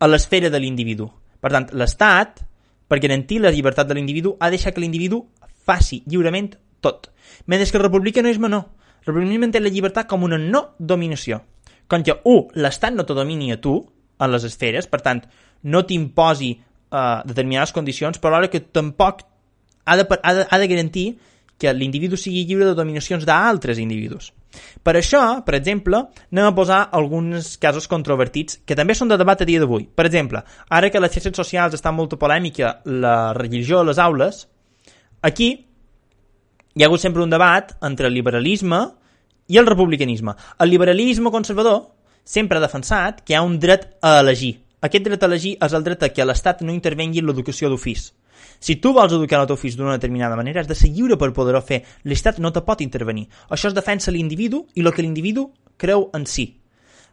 a 0.00 0.08
l'esfera 0.08 0.48
de 0.48 0.60
l'individu. 0.62 1.10
Per 1.40 1.50
tant, 1.52 1.68
l'Estat, 1.76 2.40
per 2.88 3.00
garantir 3.04 3.42
la 3.44 3.52
llibertat 3.52 3.90
de 3.90 3.98
l'individu, 3.98 4.38
ha 4.40 4.48
deixat 4.48 4.74
que 4.74 4.80
l'individu 4.80 5.26
faci 5.68 6.00
lliurement 6.06 6.54
tot. 6.80 7.10
Mentre 7.44 7.68
que 7.70 7.76
el 7.76 7.84
republicanisme 7.84 8.48
no. 8.48 8.64
El 9.02 9.12
republicanisme 9.12 9.50
entén 9.50 9.66
la 9.66 9.74
llibertat 9.74 10.08
com 10.08 10.24
una 10.24 10.40
no 10.40 10.70
dominació 10.78 11.42
com 11.88 12.04
que, 12.04 12.18
un, 12.28 12.46
l'Estat 12.54 12.94
no 12.94 13.06
te 13.08 13.16
domini 13.16 13.52
a 13.52 13.60
tu 13.60 13.78
en 14.18 14.32
les 14.32 14.44
esferes, 14.44 14.88
per 14.90 15.00
tant, 15.04 15.22
no 15.62 15.84
t'imposi 15.86 16.52
uh, 16.58 17.24
determinades 17.26 17.72
condicions, 17.74 18.18
però 18.20 18.36
alhora 18.36 18.52
que 18.52 18.60
tampoc 18.60 19.24
ha 19.88 19.96
de, 19.96 20.06
ha 20.22 20.34
de, 20.34 20.46
ha 20.50 20.58
de 20.58 20.68
garantir 20.68 21.08
que 21.58 21.72
l'individu 21.74 22.16
sigui 22.16 22.44
lliure 22.46 22.68
de 22.68 22.76
dominacions 22.78 23.24
d'altres 23.26 23.80
individus. 23.82 24.30
Per 24.82 24.94
això, 24.96 25.20
per 25.44 25.56
exemple, 25.58 26.00
anem 26.32 26.46
a 26.48 26.54
posar 26.56 26.78
alguns 26.94 27.56
casos 27.60 27.88
controvertits 27.90 28.60
que 28.64 28.76
també 28.78 28.94
són 28.96 29.10
de 29.10 29.18
debat 29.20 29.42
a 29.42 29.48
dia 29.48 29.60
d'avui. 29.60 29.88
Per 29.90 30.06
exemple, 30.06 30.44
ara 30.70 30.90
que 30.90 31.02
les 31.02 31.12
xarxes 31.12 31.36
socials 31.36 31.74
estan 31.76 31.96
molt 31.98 32.14
polèmica 32.20 32.78
la 32.86 33.32
religió 33.36 33.82
a 33.82 33.88
les 33.88 33.98
aules, 33.98 34.46
aquí 35.20 35.50
hi 36.78 36.84
ha 36.84 36.86
hagut 36.86 37.02
sempre 37.02 37.24
un 37.24 37.34
debat 37.34 37.74
entre 37.82 38.06
el 38.06 38.14
liberalisme 38.14 38.84
i 39.48 39.58
el 39.58 39.66
republicanisme. 39.66 40.36
El 40.60 40.70
liberalisme 40.70 41.32
conservador 41.34 41.88
sempre 42.24 42.58
ha 42.58 42.64
defensat 42.64 43.24
que 43.24 43.34
hi 43.34 43.38
ha 43.38 43.42
un 43.42 43.58
dret 43.58 43.90
a 44.02 44.18
elegir. 44.20 44.58
Aquest 44.84 45.04
dret 45.08 45.22
a 45.22 45.26
elegir 45.26 45.56
és 45.64 45.74
el 45.74 45.84
dret 45.84 46.04
a 46.04 46.12
que 46.14 46.24
l'Estat 46.24 46.62
no 46.62 46.74
intervengui 46.76 47.22
en 47.22 47.26
l'educació 47.26 47.70
d'ofís. 47.72 48.12
Si 48.60 48.76
tu 48.76 48.92
vols 48.94 49.14
educar 49.14 49.40
el 49.40 49.48
teu 49.50 49.58
fill 49.58 49.74
d'una 49.78 49.96
determinada 49.96 50.36
manera, 50.36 50.60
has 50.60 50.68
de 50.68 50.76
ser 50.78 50.90
lliure 50.92 51.18
per 51.18 51.32
poder-ho 51.34 51.62
fer. 51.62 51.82
L'Estat 52.04 52.38
no 52.38 52.52
te 52.52 52.62
pot 52.66 52.82
intervenir. 52.84 53.26
Això 53.50 53.70
es 53.70 53.74
defensa 53.74 54.14
l'individu 54.14 54.66
i 54.74 54.84
el 54.84 54.92
que 54.94 55.02
l'individu 55.02 55.48
creu 55.76 56.08
en 56.14 56.26
si. 56.26 56.46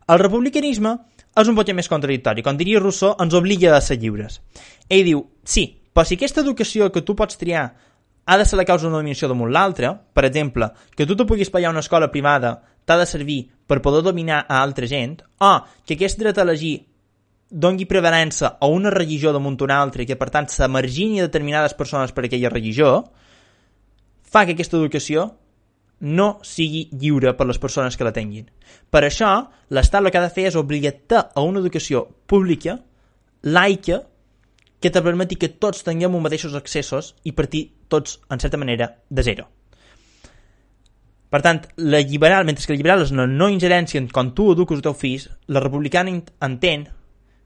El 0.08 0.22
republicanisme 0.22 0.94
és 1.36 1.50
un 1.50 1.58
poc 1.58 1.72
més 1.74 1.90
contradictori. 1.90 2.44
Com 2.46 2.58
diria 2.58 2.82
Rousseau, 2.82 3.16
ens 3.22 3.34
obliga 3.34 3.76
a 3.76 3.82
ser 3.82 3.98
lliures. 4.02 4.42
Ell 4.90 5.06
diu, 5.08 5.26
sí, 5.44 5.66
però 5.94 6.06
si 6.06 6.18
aquesta 6.20 6.44
educació 6.46 6.92
que 6.92 7.02
tu 7.02 7.16
pots 7.16 7.40
triar 7.42 7.70
ha 8.26 8.38
de 8.38 8.46
ser 8.46 8.58
la 8.58 8.66
causa 8.66 8.88
d'una 8.88 9.00
dominació 9.00 9.30
damunt 9.30 9.52
l'altra, 9.54 9.94
per 9.94 10.26
exemple, 10.26 10.72
que 10.96 11.06
tu 11.06 11.16
te 11.16 11.26
puguis 11.26 11.52
pagar 11.54 11.72
una 11.74 11.84
escola 11.86 12.12
privada 12.12 12.58
t'ha 12.86 12.98
de 12.98 13.06
servir 13.10 13.40
per 13.68 13.82
poder 13.82 14.04
dominar 14.06 14.46
a 14.48 14.62
altra 14.62 14.88
gent, 14.88 15.22
o 15.42 15.54
que 15.86 15.98
aquest 15.98 16.20
dret 16.22 16.38
a 16.38 16.46
elegir 16.46 16.86
dongui 17.50 17.86
prevalença 17.86 18.58
a 18.60 18.68
una 18.68 18.92
religió 18.94 19.32
damunt 19.34 19.58
una 19.62 19.80
altra 19.82 20.04
i 20.04 20.10
que 20.10 20.18
per 20.18 20.30
tant 20.34 20.50
s'emergini 20.50 21.22
determinades 21.22 21.74
persones 21.74 22.14
per 22.14 22.26
aquella 22.26 22.50
religió, 22.54 23.04
fa 24.22 24.46
que 24.46 24.54
aquesta 24.58 24.78
educació 24.78 25.32
no 26.02 26.40
sigui 26.44 26.90
lliure 26.92 27.34
per 27.38 27.48
les 27.48 27.60
persones 27.62 27.96
que 27.96 28.04
la 28.04 28.14
tinguin. 28.14 28.50
Per 28.92 29.06
això, 29.06 29.30
l'Estat 29.70 30.04
el 30.04 30.12
que 30.12 30.20
ha 30.20 30.26
de 30.26 30.34
fer 30.34 30.50
és 30.50 30.58
obligar-te 30.60 31.22
a 31.34 31.46
una 31.46 31.62
educació 31.62 32.04
pública, 32.28 32.80
laica, 33.42 34.02
que 34.86 34.92
te 34.94 35.02
permeti 35.02 35.34
que 35.42 35.48
tots 35.50 35.82
tinguem 35.82 36.14
els 36.14 36.22
mateixos 36.22 36.54
accessos 36.54 37.16
i 37.26 37.32
partir 37.34 37.64
tots, 37.90 38.20
en 38.30 38.38
certa 38.38 38.60
manera, 38.62 38.92
de 39.10 39.24
zero. 39.26 39.48
Per 41.34 41.40
tant, 41.42 41.64
la 41.82 42.04
liberal, 42.06 42.46
mentre 42.46 42.68
que 42.68 42.76
la 42.76 42.78
liberal 42.78 43.02
és 43.02 43.10
una 43.16 43.26
no 43.26 43.48
ingerència 43.50 43.98
en 43.98 44.12
com 44.14 44.30
tu 44.38 44.52
eduques 44.54 44.78
el 44.78 44.84
teu 44.86 44.94
fill, 44.94 45.26
la 45.50 45.64
republicana 45.64 46.14
entén 46.46 46.86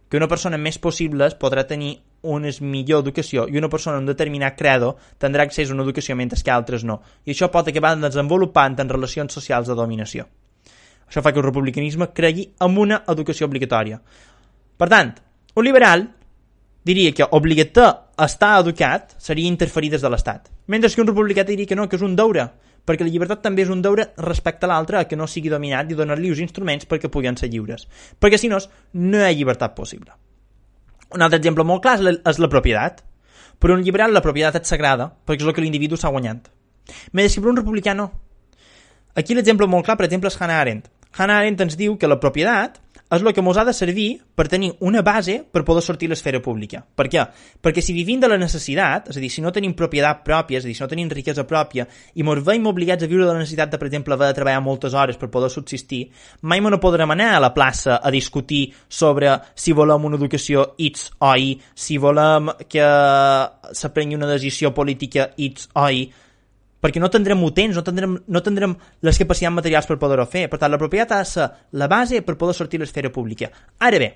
que 0.10 0.20
una 0.20 0.28
persona 0.28 0.60
més 0.60 0.82
possibles 0.84 1.38
podrà 1.40 1.64
tenir 1.64 1.94
una 2.28 2.52
millor 2.60 3.06
educació 3.06 3.48
i 3.48 3.56
una 3.56 3.72
persona 3.72 4.04
amb 4.04 4.12
determinat 4.12 4.60
credo 4.60 4.98
tindrà 5.16 5.48
accés 5.48 5.72
a 5.72 5.78
una 5.78 5.88
educació 5.88 6.20
mentre 6.20 6.44
que 6.44 6.52
altres 6.52 6.84
no. 6.84 7.00
I 7.24 7.32
això 7.32 7.48
pot 7.56 7.72
acabar 7.72 7.96
desenvolupant 8.04 8.76
en 8.84 8.92
relacions 8.92 9.32
socials 9.32 9.72
de 9.72 9.80
dominació. 9.80 10.28
Això 11.08 11.24
fa 11.24 11.32
que 11.32 11.40
el 11.40 11.48
republicanisme 11.48 12.12
cregui 12.12 12.50
en 12.60 12.78
una 12.78 13.06
educació 13.08 13.48
obligatòria. 13.48 14.04
Per 14.76 14.92
tant, 14.92 15.16
un 15.56 15.66
liberal 15.66 16.10
diria 16.86 17.14
que 17.14 17.28
obligat 17.32 17.78
a 17.80 18.26
estar 18.26 18.60
educat 18.60 19.16
seria 19.18 19.48
interferir 19.48 19.92
des 19.92 20.02
de 20.02 20.10
l'Estat, 20.10 20.50
mentre 20.68 20.90
que 20.90 21.02
un 21.02 21.08
republicà 21.08 21.46
diria 21.46 21.68
que 21.68 21.76
no, 21.76 21.88
que 21.90 21.98
és 21.98 22.06
un 22.06 22.16
deure, 22.16 22.50
perquè 22.86 23.06
la 23.06 23.12
llibertat 23.12 23.44
també 23.44 23.64
és 23.66 23.70
un 23.70 23.82
deure 23.86 24.10
respecte 24.18 24.66
a 24.66 24.70
l'altre, 24.72 25.04
que 25.08 25.18
no 25.20 25.28
sigui 25.28 25.52
dominat 25.52 25.92
i 25.92 25.98
donar-li 25.98 26.32
els 26.32 26.42
instruments 26.42 26.88
perquè 26.90 27.12
puguin 27.12 27.38
ser 27.38 27.52
lliures. 27.52 27.86
Perquè 28.20 28.40
si 28.40 28.50
no, 28.50 28.58
no 28.94 29.20
hi 29.20 29.28
ha 29.28 29.36
llibertat 29.36 29.76
possible. 29.76 30.16
Un 31.14 31.22
altre 31.26 31.40
exemple 31.40 31.66
molt 31.66 31.84
clar 31.84 31.98
és 32.00 32.06
la, 32.06 32.16
és 32.32 32.40
la 32.42 32.50
propietat. 32.50 33.04
Per 33.60 33.72
un 33.74 33.84
liberal 33.84 34.14
la 34.14 34.24
propietat 34.26 34.64
és 34.64 34.74
sagrada, 34.74 35.10
perquè 35.26 35.44
és 35.44 35.50
el 35.50 35.56
que 35.58 35.62
l'individu 35.66 35.98
s'ha 35.98 36.12
guanyat. 36.14 36.50
Mentre 37.14 37.34
que 37.36 37.44
per 37.44 37.52
un 37.52 37.60
republicà 37.62 37.96
no. 37.98 38.10
Aquí 39.18 39.36
l'exemple 39.36 39.68
molt 39.68 39.86
clar, 39.86 39.98
per 40.00 40.08
exemple, 40.08 40.32
és 40.32 40.38
Hannah 40.40 40.62
Arendt. 40.62 40.90
Hannah 41.18 41.40
Arendt 41.42 41.66
ens 41.66 41.78
diu 41.78 41.98
que 41.98 42.08
la 42.08 42.20
propietat 42.22 42.80
és 43.10 43.24
el 43.26 43.34
que 43.34 43.42
ens 43.42 43.58
ha 43.58 43.66
de 43.66 43.74
servir 43.74 44.08
per 44.38 44.46
tenir 44.52 44.70
una 44.86 45.02
base 45.02 45.40
per 45.42 45.64
poder 45.66 45.82
sortir 45.82 46.10
a 46.10 46.14
l'esfera 46.14 46.42
pública. 46.46 46.84
Per 46.84 47.08
què? 47.10 47.24
Perquè 47.62 47.82
si 47.82 47.96
vivim 47.96 48.22
de 48.22 48.30
la 48.30 48.38
necessitat, 48.38 49.10
és 49.10 49.18
a 49.18 49.24
dir, 49.24 49.32
si 49.34 49.42
no 49.42 49.54
tenim 49.56 49.74
propietat 49.74 50.22
pròpia, 50.28 50.60
és 50.60 50.68
a 50.68 50.70
dir, 50.70 50.76
si 50.78 50.84
no 50.86 50.90
tenim 50.92 51.10
riquesa 51.10 51.48
pròpia, 51.50 51.88
i 52.14 52.22
ens 52.22 52.46
veiem 52.46 52.70
obligats 52.70 53.04
a 53.04 53.10
viure 53.10 53.26
de 53.26 53.34
la 53.34 53.42
necessitat 53.42 53.74
de, 53.74 53.82
per 53.82 53.90
exemple, 53.90 54.14
haver 54.14 54.30
de 54.30 54.38
treballar 54.38 54.62
moltes 54.62 54.94
hores 54.94 55.18
per 55.18 55.32
poder 55.34 55.50
subsistir, 55.50 56.04
mai 56.42 56.62
no 56.62 56.78
podrem 56.78 57.10
anar 57.12 57.32
a 57.36 57.42
la 57.42 57.54
plaça 57.54 57.98
a 57.98 58.12
discutir 58.14 58.74
sobre 58.88 59.34
si 59.56 59.74
volem 59.74 60.06
una 60.06 60.20
educació 60.20 60.76
X 60.78 61.10
o 61.18 61.34
Y, 61.36 61.58
si 61.74 61.98
volem 61.98 62.54
que 62.70 62.86
s'aprengui 63.74 64.20
una 64.20 64.30
decisió 64.30 64.74
política 64.74 65.32
X 65.38 65.70
o 65.74 65.90
Y, 65.90 66.10
perquè 66.82 67.02
no 67.02 67.10
tindrem 67.12 67.42
temps, 67.54 67.76
no 67.76 67.84
tindrem, 67.84 68.18
no 68.28 68.42
tindrem 68.42 68.76
les 69.02 69.18
capacitats 69.18 69.56
materials 69.56 69.88
per 69.88 70.00
poder-ho 70.00 70.26
fer. 70.26 70.48
Per 70.50 70.60
tant, 70.60 70.72
la 70.72 70.82
propietat 70.82 71.16
ha 71.18 71.24
de 71.24 71.30
ser 71.30 71.50
la 71.74 71.88
base 71.88 72.22
per 72.22 72.38
poder 72.38 72.56
sortir 72.56 72.80
a 72.80 72.84
l'esfera 72.84 73.12
pública. 73.12 73.52
Ara 73.80 74.00
bé, 74.00 74.10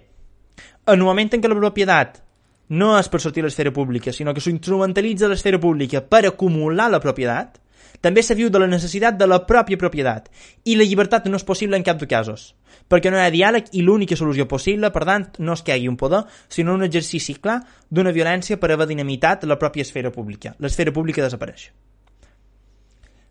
en 0.86 0.99
el 0.99 1.04
moment 1.06 1.34
en 1.34 1.41
què 1.41 1.49
la 1.49 1.60
propietat 1.60 2.21
no 2.69 2.93
és 2.97 3.10
per 3.12 3.21
sortir 3.21 3.43
a 3.43 3.47
l'esfera 3.47 3.73
pública, 3.73 4.13
sinó 4.13 4.34
que 4.34 4.41
s'instrumentalitza 4.41 5.28
l'esfera 5.28 5.60
pública 5.60 6.02
per 6.02 6.26
acumular 6.26 6.89
la 6.91 7.02
propietat, 7.04 7.60
també 8.02 8.23
se 8.23 8.36
viu 8.36 8.49
de 8.49 8.60
la 8.60 8.67
necessitat 8.67 9.15
de 9.19 9.28
la 9.28 9.43
pròpia 9.47 9.80
propietat. 9.80 10.30
I 10.65 10.76
la 10.76 10.88
llibertat 10.88 11.30
no 11.30 11.39
és 11.39 11.45
possible 11.47 11.78
en 11.78 11.86
cap 11.88 11.99
de 12.02 12.10
casos, 12.10 12.49
perquè 12.89 13.12
no 13.12 13.19
hi 13.19 13.23
ha 13.23 13.32
diàleg 13.32 13.69
i 13.71 13.84
l'única 13.86 14.17
solució 14.19 14.47
possible, 14.49 14.89
per 14.91 15.06
tant, 15.08 15.30
no 15.39 15.56
és 15.56 15.63
que 15.63 15.71
hi 15.71 15.78
hagi 15.78 15.91
un 15.91 15.99
poder, 15.99 16.23
sinó 16.49 16.76
un 16.76 16.84
exercici 16.88 17.38
clar 17.39 17.62
d'una 17.89 18.15
violència 18.15 18.60
per 18.60 18.73
haver 18.73 18.89
dinamitat 18.91 19.47
la 19.47 19.60
pròpia 19.62 19.88
esfera 19.88 20.12
pública. 20.12 20.56
L'esfera 20.60 20.91
pública 20.91 21.23
desapareix. 21.23 21.69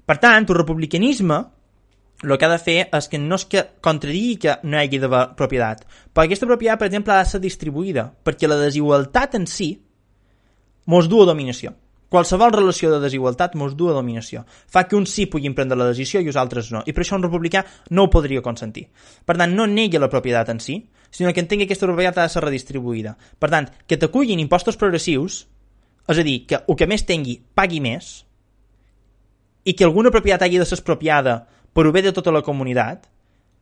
Per 0.06 0.18
tant, 0.22 0.46
el 0.48 0.56
republicanisme 0.58 1.40
el 2.22 2.38
que 2.38 2.46
ha 2.46 2.52
de 2.52 2.58
fer 2.62 2.78
és 2.86 3.08
que 3.10 3.18
no 3.18 3.34
és 3.38 3.44
que 3.50 3.62
contradigui 3.82 4.36
que 4.44 4.56
no 4.62 4.78
hi 4.78 4.86
hagi 4.86 5.00
de 5.02 5.08
propietat, 5.38 5.86
però 6.14 6.26
aquesta 6.26 6.46
propietat, 6.46 6.78
per 6.78 6.88
exemple, 6.88 7.14
ha 7.14 7.24
de 7.24 7.30
ser 7.32 7.40
distribuïda, 7.42 8.06
perquè 8.22 8.46
la 8.46 8.60
desigualtat 8.60 9.34
en 9.38 9.48
si 9.50 9.72
mos 10.86 11.08
du 11.10 11.22
a 11.22 11.26
dominació. 11.26 11.74
Qualsevol 12.12 12.52
relació 12.52 12.90
de 12.92 13.00
desigualtat 13.00 13.54
mos 13.56 13.72
du 13.72 13.86
a 13.88 13.94
dominació. 13.96 14.42
Fa 14.68 14.82
que 14.84 14.98
uns 14.98 15.14
sí 15.16 15.24
puguin 15.32 15.54
prendre 15.56 15.78
la 15.80 15.86
decisió 15.88 16.20
i 16.20 16.26
els 16.28 16.36
altres 16.36 16.68
no. 16.74 16.82
I 16.84 16.92
per 16.92 17.06
això 17.06 17.16
un 17.16 17.24
republicà 17.24 17.62
no 17.96 18.04
ho 18.04 18.10
podria 18.12 18.42
consentir. 18.44 18.84
Per 19.24 19.36
tant, 19.38 19.54
no 19.56 19.64
negui 19.66 19.96
la 19.98 20.10
propietat 20.12 20.50
en 20.52 20.60
si, 20.60 20.76
sinó 21.10 21.32
que 21.32 21.40
entengui 21.40 21.64
que 21.64 21.72
aquesta 21.72 21.88
propietat 21.88 22.20
ha 22.20 22.26
de 22.28 22.34
ser 22.34 22.42
redistribuïda. 22.44 23.14
Per 23.40 23.48
tant, 23.48 23.70
que 23.88 23.96
t'acullin 23.96 24.42
impostos 24.44 24.76
progressius, 24.76 25.46
és 26.04 26.20
a 26.20 26.26
dir, 26.26 26.42
que 26.44 26.60
el 26.60 26.76
que 26.76 26.90
més 26.90 27.06
tingui 27.08 27.38
pagui 27.56 27.80
més, 27.80 28.12
i 29.64 29.74
que 29.74 29.84
alguna 29.84 30.10
propietat 30.10 30.46
hagi 30.46 30.58
de 30.58 30.66
ser 30.66 30.78
expropiada 30.78 31.42
per 31.72 31.90
bé 31.92 32.02
de 32.02 32.12
tota 32.12 32.32
la 32.34 32.42
comunitat, 32.42 33.06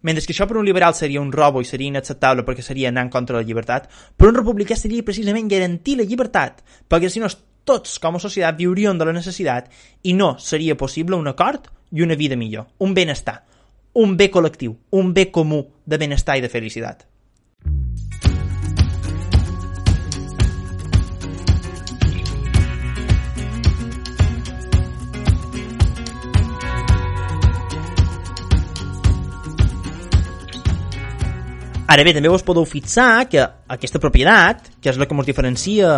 mentre 0.02 0.24
que 0.24 0.32
això 0.32 0.46
per 0.48 0.56
un 0.56 0.66
liberal 0.66 0.94
seria 0.94 1.20
un 1.20 1.32
robo 1.32 1.60
i 1.60 1.68
seria 1.68 1.92
inacceptable 1.92 2.44
perquè 2.46 2.64
seria 2.64 2.88
anar 2.88 3.06
en 3.06 3.12
contra 3.12 3.36
de 3.36 3.42
la 3.42 3.46
llibertat, 3.46 3.90
per 4.16 4.30
un 4.30 4.38
republicà 4.38 4.76
seria 4.76 5.04
precisament 5.04 5.48
garantir 5.48 5.98
la 5.98 6.08
llibertat, 6.08 6.64
perquè 6.88 7.10
si 7.12 7.20
no 7.20 7.28
tots 7.64 7.98
com 8.00 8.16
a 8.16 8.22
societat 8.22 8.56
viurien 8.58 8.98
de 8.98 9.06
la 9.06 9.14
necessitat 9.14 9.68
i 10.02 10.14
no 10.16 10.36
seria 10.38 10.76
possible 10.76 11.16
un 11.16 11.28
acord 11.28 11.68
i 11.92 12.02
una 12.02 12.16
vida 12.16 12.36
millor, 12.36 12.70
un 12.78 12.94
benestar, 12.94 13.42
un 13.94 14.16
bé 14.16 14.30
col·lectiu, 14.30 14.76
un 14.96 15.12
bé 15.14 15.30
comú 15.30 15.64
de 15.84 15.98
benestar 15.98 16.38
i 16.38 16.44
de 16.44 16.48
felicitat. 16.48 17.04
Ara 31.90 32.05
bé, 32.07 32.12
també 32.14 32.31
vos 32.31 32.44
podeu 32.46 32.62
fixar 32.70 33.24
que 33.26 33.42
aquesta 33.74 33.98
propietat, 33.98 34.68
que 34.79 34.92
és 34.92 34.98
la 35.00 35.09
que 35.11 35.16
ens 35.16 35.26
diferencia 35.26 35.96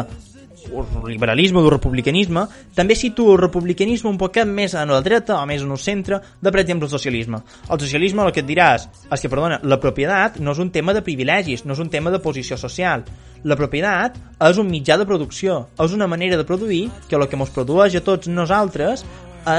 el 0.72 1.10
liberalisme 1.10 1.58
o 1.60 1.64
el 1.66 1.74
republicanisme, 1.74 2.46
també 2.72 2.94
situa 2.96 3.34
el 3.34 3.40
republicanisme 3.42 4.08
un 4.08 4.16
poquet 4.16 4.48
més 4.48 4.72
a 4.72 4.86
la 4.88 5.02
dreta 5.04 5.36
o 5.36 5.44
més 5.50 5.60
en 5.66 5.74
el 5.74 5.80
centre 5.82 6.22
de, 6.40 6.48
per 6.48 6.62
exemple, 6.62 6.88
el 6.88 6.94
socialisme. 6.94 7.42
El 7.68 7.82
socialisme 7.82 8.24
el 8.24 8.32
que 8.32 8.40
et 8.40 8.48
diràs 8.48 8.88
és 8.88 9.20
que, 9.20 9.28
perdona, 9.28 9.60
la 9.68 9.80
propietat 9.82 10.40
no 10.40 10.56
és 10.56 10.64
un 10.64 10.72
tema 10.72 10.96
de 10.96 11.04
privilegis, 11.04 11.66
no 11.66 11.76
és 11.76 11.84
un 11.84 11.92
tema 11.92 12.14
de 12.14 12.22
posició 12.24 12.56
social. 12.56 13.04
La 13.44 13.58
propietat 13.60 14.16
és 14.48 14.62
un 14.62 14.72
mitjà 14.72 14.96
de 14.96 15.04
producció, 15.04 15.66
és 15.76 15.92
una 15.92 16.08
manera 16.08 16.40
de 16.40 16.48
produir 16.48 16.86
que 17.10 17.20
el 17.20 17.28
que 17.28 17.36
ens 17.36 17.52
produeix 17.52 18.00
a 18.00 18.06
tots 18.06 18.32
nosaltres 18.32 19.04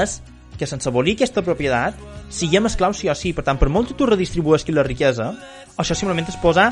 és 0.02 0.18
que 0.58 0.66
sense 0.66 0.88
abolir 0.88 1.16
aquesta 1.16 1.42
propietat 1.42 1.98
siguem 2.32 2.68
esclaus 2.68 3.00
sí 3.00 3.10
o 3.10 3.14
sí. 3.18 3.32
Per 3.34 3.44
tant, 3.46 3.58
per 3.60 3.70
molt 3.72 3.90
que 3.90 3.98
tu 3.98 4.06
redistribueixi 4.06 4.74
la 4.74 4.84
riquesa, 4.86 5.32
això 5.76 5.96
simplement 5.98 6.28
és 6.30 6.38
posar 6.42 6.70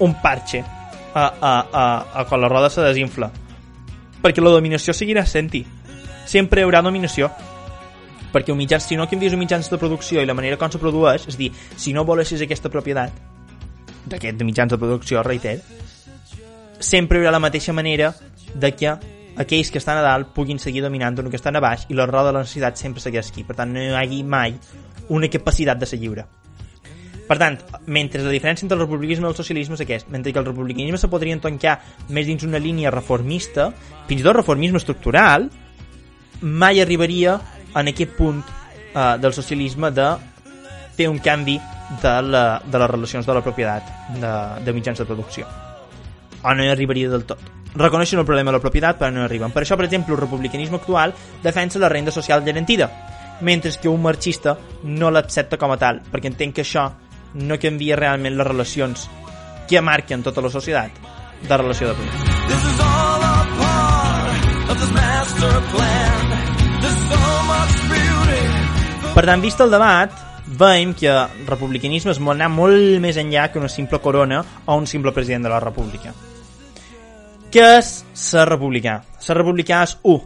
un 0.00 0.14
parche 0.22 0.62
a, 0.62 1.24
a, 1.24 1.52
a, 1.72 1.84
a 2.20 2.24
quan 2.28 2.40
la 2.40 2.48
roda 2.52 2.70
se 2.70 2.84
desinfla. 2.84 3.30
Perquè 4.22 4.42
la 4.42 4.52
dominació 4.56 4.94
seguirà 4.96 5.24
sent-hi. 5.26 5.64
Sempre 6.26 6.60
hi 6.60 6.66
haurà 6.66 6.82
dominació. 6.84 7.30
Perquè 8.32 8.52
el 8.52 8.58
mitjans, 8.58 8.84
si 8.84 8.98
no 8.98 9.06
canvies 9.08 9.32
els 9.32 9.40
mitjans 9.40 9.70
de 9.72 9.78
producció 9.80 10.20
i 10.20 10.28
la 10.28 10.34
manera 10.36 10.58
com 10.60 10.72
se 10.72 10.80
produeix, 10.82 11.28
és 11.30 11.38
dir, 11.38 11.52
si 11.76 11.94
no 11.96 12.04
volessis 12.04 12.42
aquesta 12.42 12.72
propietat 12.72 13.14
d'aquest 14.06 14.42
mitjans 14.46 14.72
de 14.72 14.78
producció, 14.78 15.22
reiter, 15.24 15.60
sempre 16.78 17.18
hi 17.18 17.22
haurà 17.22 17.36
la 17.36 17.42
mateixa 17.42 17.72
manera 17.72 18.12
de 18.54 18.72
que 18.76 18.92
aquells 19.36 19.70
que 19.70 19.78
estan 19.78 20.00
a 20.00 20.04
dalt 20.04 20.32
puguin 20.34 20.58
seguir 20.58 20.82
dominant 20.82 21.18
el 21.20 21.30
que 21.30 21.38
estan 21.38 21.56
a 21.56 21.60
baix 21.60 21.86
i 21.88 21.94
la 21.94 22.06
roda 22.08 22.30
de 22.30 22.38
la 22.38 22.44
necessitat 22.44 22.80
sempre 22.80 23.04
segueix 23.04 23.30
aquí. 23.30 23.44
Per 23.44 23.56
tant, 23.56 23.72
no 23.72 23.82
hi 23.82 23.94
hagi 23.94 24.22
mai 24.24 24.56
una 25.12 25.28
capacitat 25.28 25.78
de 25.78 25.86
ser 25.86 26.00
lliure. 26.00 26.26
Per 27.26 27.36
tant, 27.42 27.56
mentre 27.90 28.22
la 28.22 28.30
diferència 28.30 28.64
entre 28.64 28.76
el 28.78 28.84
republicanisme 28.84 29.26
i 29.26 29.32
el 29.32 29.38
socialisme 29.38 29.74
és 29.74 29.82
aquest, 29.82 30.10
mentre 30.14 30.32
que 30.32 30.38
el 30.38 30.46
republicanisme 30.46 30.98
se 31.02 31.10
podria 31.10 31.38
tancar 31.42 31.80
més 32.08 32.28
dins 32.28 32.46
una 32.46 32.60
línia 32.62 32.92
reformista, 32.94 33.72
fins 34.06 34.22
i 34.22 34.26
tot 34.26 34.38
reformisme 34.38 34.78
estructural, 34.78 35.48
mai 36.40 36.80
arribaria 36.80 37.34
en 37.74 37.90
aquest 37.90 38.14
punt 38.16 38.44
eh, 38.46 39.16
del 39.18 39.34
socialisme 39.34 39.90
de 39.90 40.06
fer 40.96 41.10
un 41.10 41.18
canvi 41.18 41.58
de, 42.02 42.14
la, 42.22 42.46
de 42.64 42.78
les 42.78 42.90
relacions 42.90 43.26
de 43.26 43.34
la 43.34 43.42
propietat 43.42 43.90
de, 44.22 44.32
de 44.64 44.76
mitjans 44.76 45.02
de 45.02 45.08
producció. 45.08 45.50
O 46.46 46.54
no 46.54 46.62
hi 46.62 46.70
arribaria 46.70 47.10
del 47.10 47.26
tot 47.26 47.42
reconeixen 47.76 48.18
el 48.18 48.26
problema 48.26 48.50
de 48.50 48.58
la 48.58 48.62
propietat 48.62 48.98
però 48.98 49.12
no 49.12 49.24
arriben. 49.24 49.52
Per 49.52 49.62
això, 49.62 49.76
per 49.76 49.86
exemple, 49.86 50.14
el 50.14 50.20
republicanisme 50.20 50.80
actual 50.80 51.14
defensa 51.42 51.78
la 51.78 51.88
renda 51.92 52.10
social 52.10 52.44
garantida, 52.44 52.90
mentre 53.40 53.72
que 53.80 53.88
un 53.88 54.02
marxista 54.02 54.56
no 54.84 55.10
l'accepta 55.10 55.58
com 55.58 55.72
a 55.72 55.78
tal, 55.80 56.00
perquè 56.10 56.32
entenc 56.32 56.56
que 56.56 56.64
això 56.64 56.88
no 57.34 57.58
canvia 57.60 57.96
realment 57.96 58.36
les 58.36 58.46
relacions 58.46 59.08
que 59.68 59.82
marquen 59.82 60.22
tota 60.22 60.40
la 60.40 60.50
societat 60.50 60.90
de 61.42 61.56
relació 61.56 61.88
de 61.88 61.94
beauty. 61.98 62.16
Per 69.16 69.24
tant, 69.24 69.40
vist 69.40 69.60
el 69.64 69.70
debat, 69.72 70.12
veiem 70.60 70.92
que 70.94 71.08
el 71.08 71.46
republicanisme 71.48 72.12
es 72.12 72.20
vol 72.20 72.36
anar 72.36 72.50
molt 72.52 73.00
més 73.00 73.16
enllà 73.16 73.48
que 73.48 73.58
una 73.58 73.72
simple 73.72 74.00
corona 74.04 74.44
o 74.66 74.76
un 74.76 74.86
simple 74.86 75.12
president 75.16 75.48
de 75.48 75.54
la 75.54 75.60
república. 75.60 76.12
Què 77.56 77.64
és 77.78 77.86
ser 78.12 78.42
republicà? 78.44 78.98
Ser 79.16 79.32
republicà 79.38 79.78
és, 79.86 79.94
1. 80.04 80.16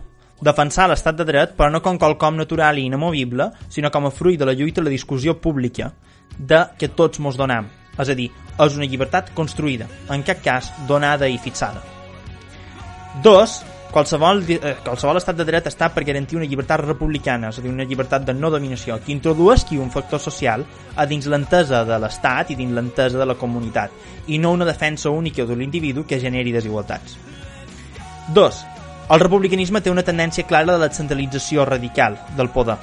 Defensar 0.43 0.89
l'estat 0.91 1.15
de 1.15 1.23
dret, 1.29 1.53
però 1.55 1.69
no 1.71 1.79
com 1.85 2.01
quelcom 2.03 2.35
natural 2.35 2.81
i 2.81 2.89
inamovible, 2.89 3.47
sinó 3.71 3.87
com 3.95 4.09
a 4.09 4.11
fruit 4.11 4.41
de 4.41 4.49
la 4.49 4.55
lluita 4.59 4.83
i 4.83 4.89
la 4.89 4.91
discussió 4.91 5.37
pública 5.39 5.93
de 6.35 6.59
que 6.75 6.89
tots 6.99 7.23
mos 7.23 7.39
donem. 7.39 7.69
És 8.03 8.11
a 8.11 8.17
dir, 8.19 8.27
és 8.35 8.75
una 8.81 8.89
llibertat 8.91 9.31
construïda, 9.37 9.87
en 10.11 10.27
cap 10.27 10.43
cas 10.43 10.73
donada 10.89 11.31
i 11.31 11.39
fixada. 11.39 11.85
2. 13.23 13.55
Qualsevol, 13.91 14.45
eh, 14.47 14.77
qualsevol 14.85 15.19
estat 15.19 15.35
de 15.35 15.45
dret 15.45 15.67
està 15.67 15.89
per 15.91 16.05
garantir 16.07 16.37
una 16.39 16.47
llibertat 16.47 16.85
republicana, 16.85 17.49
és 17.51 17.59
a 17.59 17.63
dir, 17.65 17.73
una 17.73 17.85
llibertat 17.85 18.23
de 18.25 18.35
no 18.35 18.51
dominació, 18.51 19.01
que 19.03 19.11
introdueixi 19.11 19.79
un 19.83 19.91
factor 19.91 20.23
social 20.23 20.65
a 20.95 21.07
dins 21.11 21.27
l'entesa 21.27 21.83
de 21.85 21.99
l'estat 21.99 22.53
i 22.53 22.59
dins 22.59 22.73
l'entesa 22.73 23.19
de 23.19 23.27
la 23.27 23.35
comunitat, 23.35 23.91
i 24.29 24.39
no 24.39 24.53
una 24.53 24.69
defensa 24.69 25.11
única 25.11 25.45
de 25.45 25.57
l'individu 25.57 26.07
que 26.07 26.21
generi 26.21 26.53
desigualtats. 26.53 27.19
2. 28.33 28.65
El 29.11 29.21
republicanisme 29.21 29.81
té 29.83 29.91
una 29.91 30.07
tendència 30.07 30.47
clara 30.47 30.77
de 30.77 30.87
la 30.87 30.93
centralització 30.95 31.65
radical 31.67 32.15
del 32.37 32.51
poder. 32.55 32.79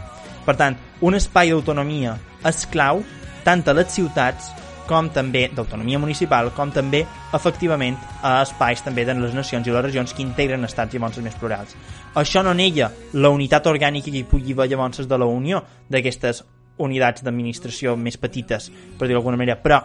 Per 0.46 0.58
tant, 0.60 0.76
un 1.00 1.16
espai 1.16 1.54
d'autonomia 1.54 2.18
és 2.44 2.66
clau 2.68 3.00
tant 3.48 3.64
a 3.64 3.76
les 3.78 3.88
ciutats 3.96 4.52
com 4.88 5.10
també 5.14 5.48
d'autonomia 5.54 6.00
municipal, 6.00 6.54
com 6.56 6.72
també, 6.74 7.04
efectivament, 7.36 7.98
a 8.24 8.42
espais 8.42 8.82
també 8.86 9.06
de 9.06 9.16
les 9.20 9.36
nacions 9.36 9.68
i 9.68 9.74
les 9.74 9.84
regions 9.86 10.14
que 10.14 10.24
integren 10.24 10.64
estats 10.66 10.96
i 10.96 11.02
llavors 11.02 11.24
més 11.26 11.36
plurals. 11.36 11.76
Això 12.16 12.44
no 12.44 12.56
nega 12.58 12.90
la 13.14 13.30
unitat 13.30 13.68
orgànica 13.68 14.12
que 14.12 14.22
hi 14.22 14.30
pugui 14.30 14.56
haver 14.56 14.70
llavors 14.72 15.08
de 15.08 15.18
la 15.18 15.28
unió 15.28 15.62
d'aquestes 15.90 16.44
unitats 16.78 17.24
d'administració 17.26 17.96
més 17.98 18.18
petites, 18.18 18.72
per 18.98 19.08
dir 19.08 19.18
d'alguna 19.18 19.38
manera, 19.38 19.60
però 19.62 19.82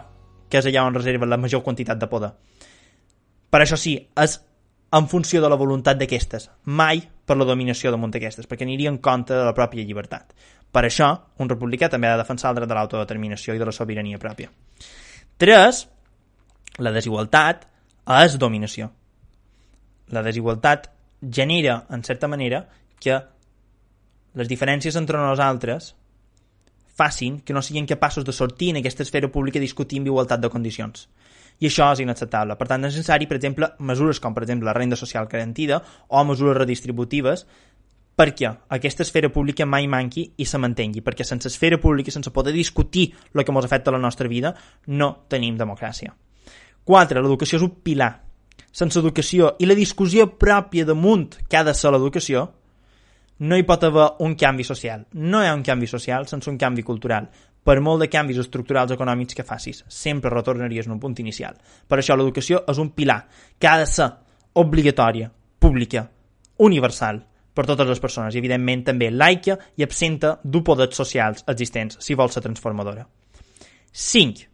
que 0.49 0.61
és 0.61 0.65
allà 0.69 0.85
on 0.87 0.95
reserva 0.95 1.25
la 1.25 1.37
major 1.37 1.63
quantitat 1.65 1.99
de 1.99 2.07
poder. 2.07 2.31
Per 3.49 3.61
això 3.61 3.77
sí, 3.77 3.97
és 4.17 4.39
en 4.93 5.07
funció 5.09 5.41
de 5.41 5.49
la 5.49 5.57
voluntat 5.57 5.97
d'aquestes, 5.97 6.49
mai 6.69 7.01
per 7.25 7.37
la 7.39 7.47
dominació 7.49 7.91
damunt 7.91 8.11
d'aquestes, 8.13 8.45
perquè 8.49 8.67
aniria 8.67 8.91
en 8.93 8.99
compte 9.01 9.33
de 9.33 9.45
la 9.47 9.55
pròpia 9.57 9.85
llibertat. 9.85 10.35
Per 10.73 10.83
això, 10.85 11.09
un 11.41 11.49
republicà 11.49 11.89
també 11.89 12.09
ha 12.09 12.13
de 12.13 12.21
defensar 12.21 12.51
el 12.51 12.59
dret 12.59 12.69
de 12.69 12.77
l'autodeterminació 12.77 13.55
i 13.55 13.61
de 13.61 13.65
la 13.65 13.73
sobirania 13.73 14.21
pròpia. 14.21 14.51
3. 15.41 15.81
La 16.85 16.93
desigualtat 16.93 17.65
és 18.19 18.37
dominació. 18.37 18.91
La 20.13 20.21
desigualtat 20.21 20.91
genera, 21.21 21.83
en 21.89 22.03
certa 22.03 22.29
manera, 22.29 22.67
que 22.99 23.17
les 24.33 24.49
diferències 24.49 24.95
entre 24.97 25.17
nosaltres 25.17 25.93
facin 26.93 27.39
que 27.41 27.53
no 27.53 27.61
siguin 27.65 27.89
capaços 27.89 28.25
de 28.25 28.33
sortir 28.33 28.69
en 28.69 28.77
aquesta 28.77 29.01
esfera 29.01 29.31
pública 29.31 29.57
en 29.57 30.05
igualtat 30.05 30.39
de 30.39 30.49
condicions. 30.49 31.07
I 31.59 31.69
això 31.69 31.91
és 31.93 32.01
inacceptable. 32.03 32.57
Per 32.59 32.67
tant, 32.67 32.83
és 32.87 32.95
necessari, 32.95 33.27
per 33.29 33.37
exemple, 33.37 33.69
mesures 33.79 34.19
com, 34.19 34.33
per 34.33 34.43
exemple, 34.43 34.67
la 34.69 34.77
renda 34.77 34.97
social 34.99 35.29
garantida 35.31 35.81
o 36.07 36.23
mesures 36.25 36.57
redistributives 36.57 37.45
perquè 38.15 38.49
aquesta 38.69 39.01
esfera 39.03 39.29
pública 39.33 39.65
mai 39.65 39.87
manqui 39.89 40.27
i 40.37 40.45
se 40.45 40.59
mantengui, 40.61 41.01
perquè 41.01 41.25
sense 41.25 41.49
esfera 41.49 41.79
pública, 41.81 42.11
sense 42.13 42.31
poder 42.31 42.53
discutir 42.53 43.07
el 43.33 43.43
que 43.43 43.51
ens 43.51 43.65
afecta 43.65 43.89
a 43.89 43.95
la 43.95 44.01
nostra 44.01 44.27
vida, 44.29 44.53
no 44.87 45.25
tenim 45.27 45.57
democràcia. 45.57 46.13
4. 46.85 47.21
L'educació 47.21 47.57
és 47.57 47.65
un 47.65 47.79
pilar. 47.81 48.11
Sense 48.73 48.99
educació 48.99 49.55
i 49.59 49.69
la 49.69 49.77
discussió 49.77 50.27
pròpia 50.37 50.85
damunt 50.85 51.39
que 51.49 51.57
ha 51.57 51.63
de 51.63 51.73
ser 51.73 51.93
l'educació, 51.93 52.51
no 53.39 53.57
hi 53.57 53.65
pot 53.65 53.83
haver 53.83 54.11
un 54.25 54.35
canvi 54.39 54.63
social. 54.63 55.07
No 55.13 55.41
hi 55.41 55.49
ha 55.49 55.55
un 55.57 55.65
canvi 55.65 55.89
social 55.89 56.27
sense 56.29 56.49
un 56.49 56.57
canvi 56.57 56.83
cultural. 56.83 57.29
Per 57.63 57.79
molt 57.79 58.03
de 58.03 58.09
canvis 58.11 58.41
estructurals 58.43 58.91
econòmics 58.91 59.37
que 59.37 59.45
facis, 59.47 59.83
sempre 59.87 60.31
retornaries 60.33 60.87
en 60.87 60.97
un 60.97 60.99
punt 60.99 61.15
inicial. 61.23 61.55
Per 61.87 61.99
això 61.99 62.17
l'educació 62.17 62.63
és 62.67 62.79
un 62.81 62.91
pilar 62.91 63.21
que 63.57 63.69
ha 63.69 63.77
de 63.79 63.87
ser 63.87 64.09
obligatòria, 64.59 65.31
pública, 65.59 66.09
universal, 66.59 67.23
per 67.53 67.65
totes 67.69 67.87
les 67.87 68.01
persones 68.01 68.33
i, 68.33 68.41
evidentment, 68.41 68.83
també 68.89 69.11
laica 69.11 69.57
i 69.77 69.85
absenta 69.85 70.37
d'opodets 70.43 70.97
socials 70.97 71.45
existents, 71.47 71.99
si 72.01 72.17
vol 72.17 72.31
ser 72.33 72.41
transformadora. 72.43 73.05
5. 73.93 74.49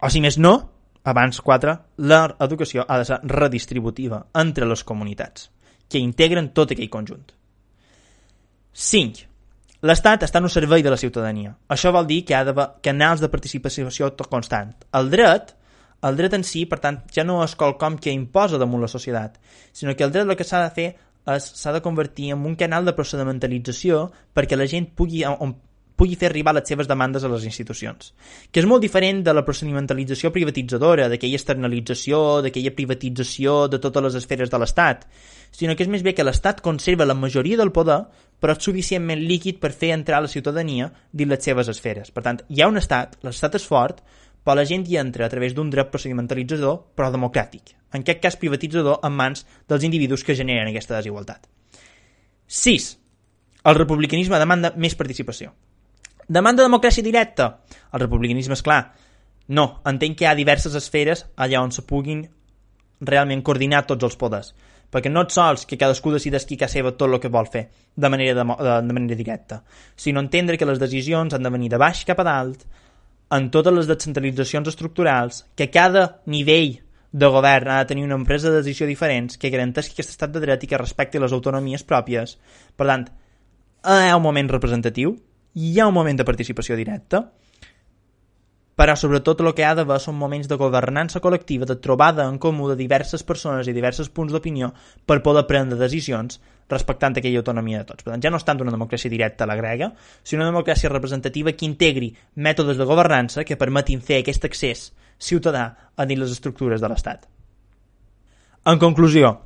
O 0.00 0.10
si 0.10 0.22
més 0.24 0.38
no, 0.40 0.54
abans 1.04 1.38
4, 1.44 1.76
l'educació 2.08 2.86
ha 2.88 2.98
de 2.98 3.06
ser 3.08 3.20
redistributiva 3.30 4.24
entre 4.34 4.66
les 4.66 4.82
comunitats, 4.84 5.50
que 5.88 6.02
integren 6.02 6.50
tot 6.56 6.72
aquell 6.72 6.90
conjunt. 6.90 7.28
5. 8.72 9.35
L'Estat 9.86 10.24
està 10.26 10.40
en 10.40 10.48
un 10.48 10.50
servei 10.50 10.82
de 10.82 10.90
la 10.90 10.98
ciutadania. 10.98 11.52
Això 11.70 11.92
vol 11.94 12.08
dir 12.08 12.24
que 12.26 12.34
hi 12.34 12.36
ha 12.38 12.44
d'haver 12.48 12.66
canals 12.82 13.20
de 13.22 13.30
participació 13.30 14.10
constant. 14.30 14.72
El 14.98 15.10
dret, 15.12 15.52
el 16.08 16.16
dret 16.18 16.34
en 16.34 16.44
si, 16.44 16.64
per 16.66 16.80
tant, 16.82 17.02
ja 17.14 17.24
no 17.24 17.38
és 17.44 17.54
qualcom 17.54 17.98
que 18.02 18.14
imposa 18.14 18.58
damunt 18.58 18.82
la 18.82 18.90
societat, 18.90 19.38
sinó 19.72 19.94
que 19.94 20.04
el 20.04 20.14
dret 20.14 20.26
el 20.26 20.36
que 20.36 20.48
s'ha 20.48 20.64
de 20.64 20.72
fer 20.74 20.88
s'ha 21.42 21.72
de 21.74 21.82
convertir 21.82 22.32
en 22.32 22.44
un 22.46 22.54
canal 22.54 22.84
de 22.86 22.94
procedimentalització 22.94 24.10
perquè 24.34 24.58
la 24.58 24.66
gent 24.70 24.90
pugui, 24.98 25.24
on, 25.26 25.54
pugui 25.96 26.16
fer 26.20 26.28
arribar 26.28 26.54
les 26.54 26.68
seves 26.68 26.88
demandes 26.88 27.24
a 27.24 27.30
les 27.32 27.46
institucions. 27.48 28.12
Que 28.52 28.60
és 28.60 28.68
molt 28.68 28.84
diferent 28.84 29.22
de 29.24 29.32
la 29.34 29.44
procedimentalització 29.46 30.30
privatitzadora, 30.34 31.08
d'aquella 31.08 31.40
externalització, 31.40 32.20
d'aquella 32.44 32.74
privatització 32.76 33.56
de 33.72 33.80
totes 33.82 34.04
les 34.04 34.18
esferes 34.20 34.52
de 34.52 34.60
l'Estat, 34.60 35.06
sinó 35.50 35.74
que 35.74 35.86
és 35.86 35.90
més 35.92 36.04
bé 36.04 36.12
que 36.14 36.26
l'Estat 36.26 36.60
conserva 36.60 37.08
la 37.08 37.16
majoria 37.16 37.56
del 37.56 37.72
poder, 37.72 38.02
però 38.36 38.52
és 38.52 38.68
suficientment 38.68 39.24
líquid 39.24 39.58
per 39.62 39.72
fer 39.72 39.94
entrar 39.96 40.20
la 40.20 40.30
ciutadania 40.30 40.90
dins 41.12 41.32
les 41.32 41.48
seves 41.48 41.72
esferes. 41.72 42.12
Per 42.12 42.22
tant, 42.22 42.42
hi 42.48 42.60
ha 42.60 42.68
un 42.68 42.76
Estat, 42.76 43.16
l'Estat 43.24 43.56
és 43.56 43.64
fort, 43.66 44.04
però 44.46 44.60
la 44.60 44.66
gent 44.68 44.84
hi 44.86 45.00
entra 45.00 45.26
a 45.26 45.32
través 45.32 45.56
d'un 45.56 45.72
dret 45.72 45.88
procedimentalitzador, 45.90 46.76
però 46.94 47.08
democràtic, 47.10 47.72
en 47.96 48.04
aquest 48.04 48.20
cas 48.22 48.36
privatitzador 48.38 49.00
en 49.02 49.16
mans 49.16 49.46
dels 49.66 49.88
individus 49.88 50.22
que 50.22 50.36
generen 50.38 50.70
aquesta 50.70 50.94
desigualtat. 51.00 51.48
6. 52.46 52.90
El 53.66 53.74
republicanisme 53.74 54.38
demanda 54.38 54.70
més 54.78 54.94
participació. 54.94 55.50
Demanda 56.28 56.64
democràcia 56.66 57.04
directa. 57.06 57.50
El 57.94 58.02
republicanisme 58.02 58.56
és 58.58 58.64
clar. 58.66 58.80
No, 59.48 59.66
entenc 59.86 60.18
que 60.18 60.26
hi 60.26 60.30
ha 60.30 60.38
diverses 60.38 60.74
esferes 60.74 61.26
allà 61.36 61.60
on 61.62 61.70
se 61.70 61.86
puguin 61.86 62.24
realment 63.00 63.44
coordinar 63.46 63.84
tots 63.86 64.08
els 64.08 64.16
poders 64.18 64.54
perquè 64.90 65.10
no 65.10 65.24
et 65.26 65.34
sols 65.34 65.66
que 65.68 65.78
cadascú 65.78 66.12
decideix 66.14 66.46
qui 66.46 66.56
que 66.56 66.68
seva 66.70 66.92
tot 66.94 67.10
el 67.10 67.20
que 67.20 67.30
vol 67.32 67.48
fer 67.50 67.66
de 67.94 68.08
manera, 68.08 68.36
de, 68.38 68.44
de, 68.46 68.74
de 68.86 68.96
manera 68.96 69.18
directa, 69.18 69.60
sinó 69.96 70.22
entendre 70.22 70.56
que 70.56 70.68
les 70.68 70.80
decisions 70.80 71.34
han 71.34 71.42
de 71.42 71.52
venir 71.52 71.70
de 71.72 71.80
baix 71.82 72.04
cap 72.08 72.22
a 72.22 72.26
dalt, 72.26 72.64
en 73.34 73.50
totes 73.50 73.74
les 73.74 73.88
descentralitzacions 73.90 74.68
estructurals, 74.70 75.42
que 75.58 75.70
cada 75.74 76.22
nivell 76.30 76.78
de 77.10 77.30
govern 77.32 77.72
ha 77.72 77.78
de 77.82 77.90
tenir 77.90 78.04
una 78.06 78.18
empresa 78.18 78.50
de 78.50 78.60
decisió 78.60 78.86
diferents 78.86 79.38
que 79.40 79.50
garanteixi 79.50 79.94
aquest 79.94 80.14
estat 80.14 80.34
de 80.34 80.42
dret 80.44 80.62
i 80.62 80.70
que 80.70 80.78
respecti 80.78 81.18
les 81.18 81.34
autonomies 81.34 81.84
pròpies. 81.84 82.36
Per 82.76 82.86
tant, 82.86 83.08
hi 83.82 84.10
ha 84.10 84.18
un 84.18 84.22
moment 84.22 84.52
representatiu, 84.52 85.16
hi 85.56 85.80
ha 85.80 85.88
un 85.88 85.96
moment 85.96 86.18
de 86.20 86.26
participació 86.28 86.76
directa, 86.76 87.22
però 88.76 88.92
sobretot 88.92 89.40
el 89.40 89.54
que 89.56 89.64
ha 89.64 89.72
d'haver 89.74 89.96
són 90.04 90.18
moments 90.20 90.50
de 90.50 90.58
governança 90.60 91.22
col·lectiva, 91.24 91.64
de 91.64 91.78
trobada 91.80 92.26
en 92.28 92.36
comú 92.36 92.68
de 92.68 92.76
diverses 92.76 93.24
persones 93.24 93.66
i 93.66 93.72
diversos 93.72 94.10
punts 94.12 94.34
d'opinió 94.34 94.68
per 95.08 95.22
poder 95.24 95.46
prendre 95.48 95.78
decisions 95.80 96.42
respectant 96.68 97.16
aquella 97.16 97.40
autonomia 97.40 97.80
de 97.80 97.88
tots. 97.88 98.04
Per 98.04 98.12
tant, 98.12 98.20
ja 98.20 98.30
no 98.30 98.36
és 98.36 98.44
tant 98.44 98.60
una 98.60 98.74
democràcia 98.74 99.08
directa 99.08 99.46
a 99.46 99.48
la 99.48 99.56
grega, 99.56 99.94
sinó 100.22 100.44
una 100.44 100.52
democràcia 100.52 100.92
representativa 100.92 101.54
que 101.56 101.64
integri 101.64 102.10
mètodes 102.34 102.76
de 102.76 102.84
governança 102.84 103.46
que 103.48 103.56
permetin 103.56 104.04
fer 104.04 104.20
aquest 104.20 104.44
accés 104.44 104.90
ciutadà 105.16 105.64
a 105.96 106.04
dins 106.04 106.20
les 106.20 106.36
estructures 106.36 106.82
de 106.82 106.92
l'Estat. 106.92 107.24
En 108.66 108.82
conclusió, 108.82 109.38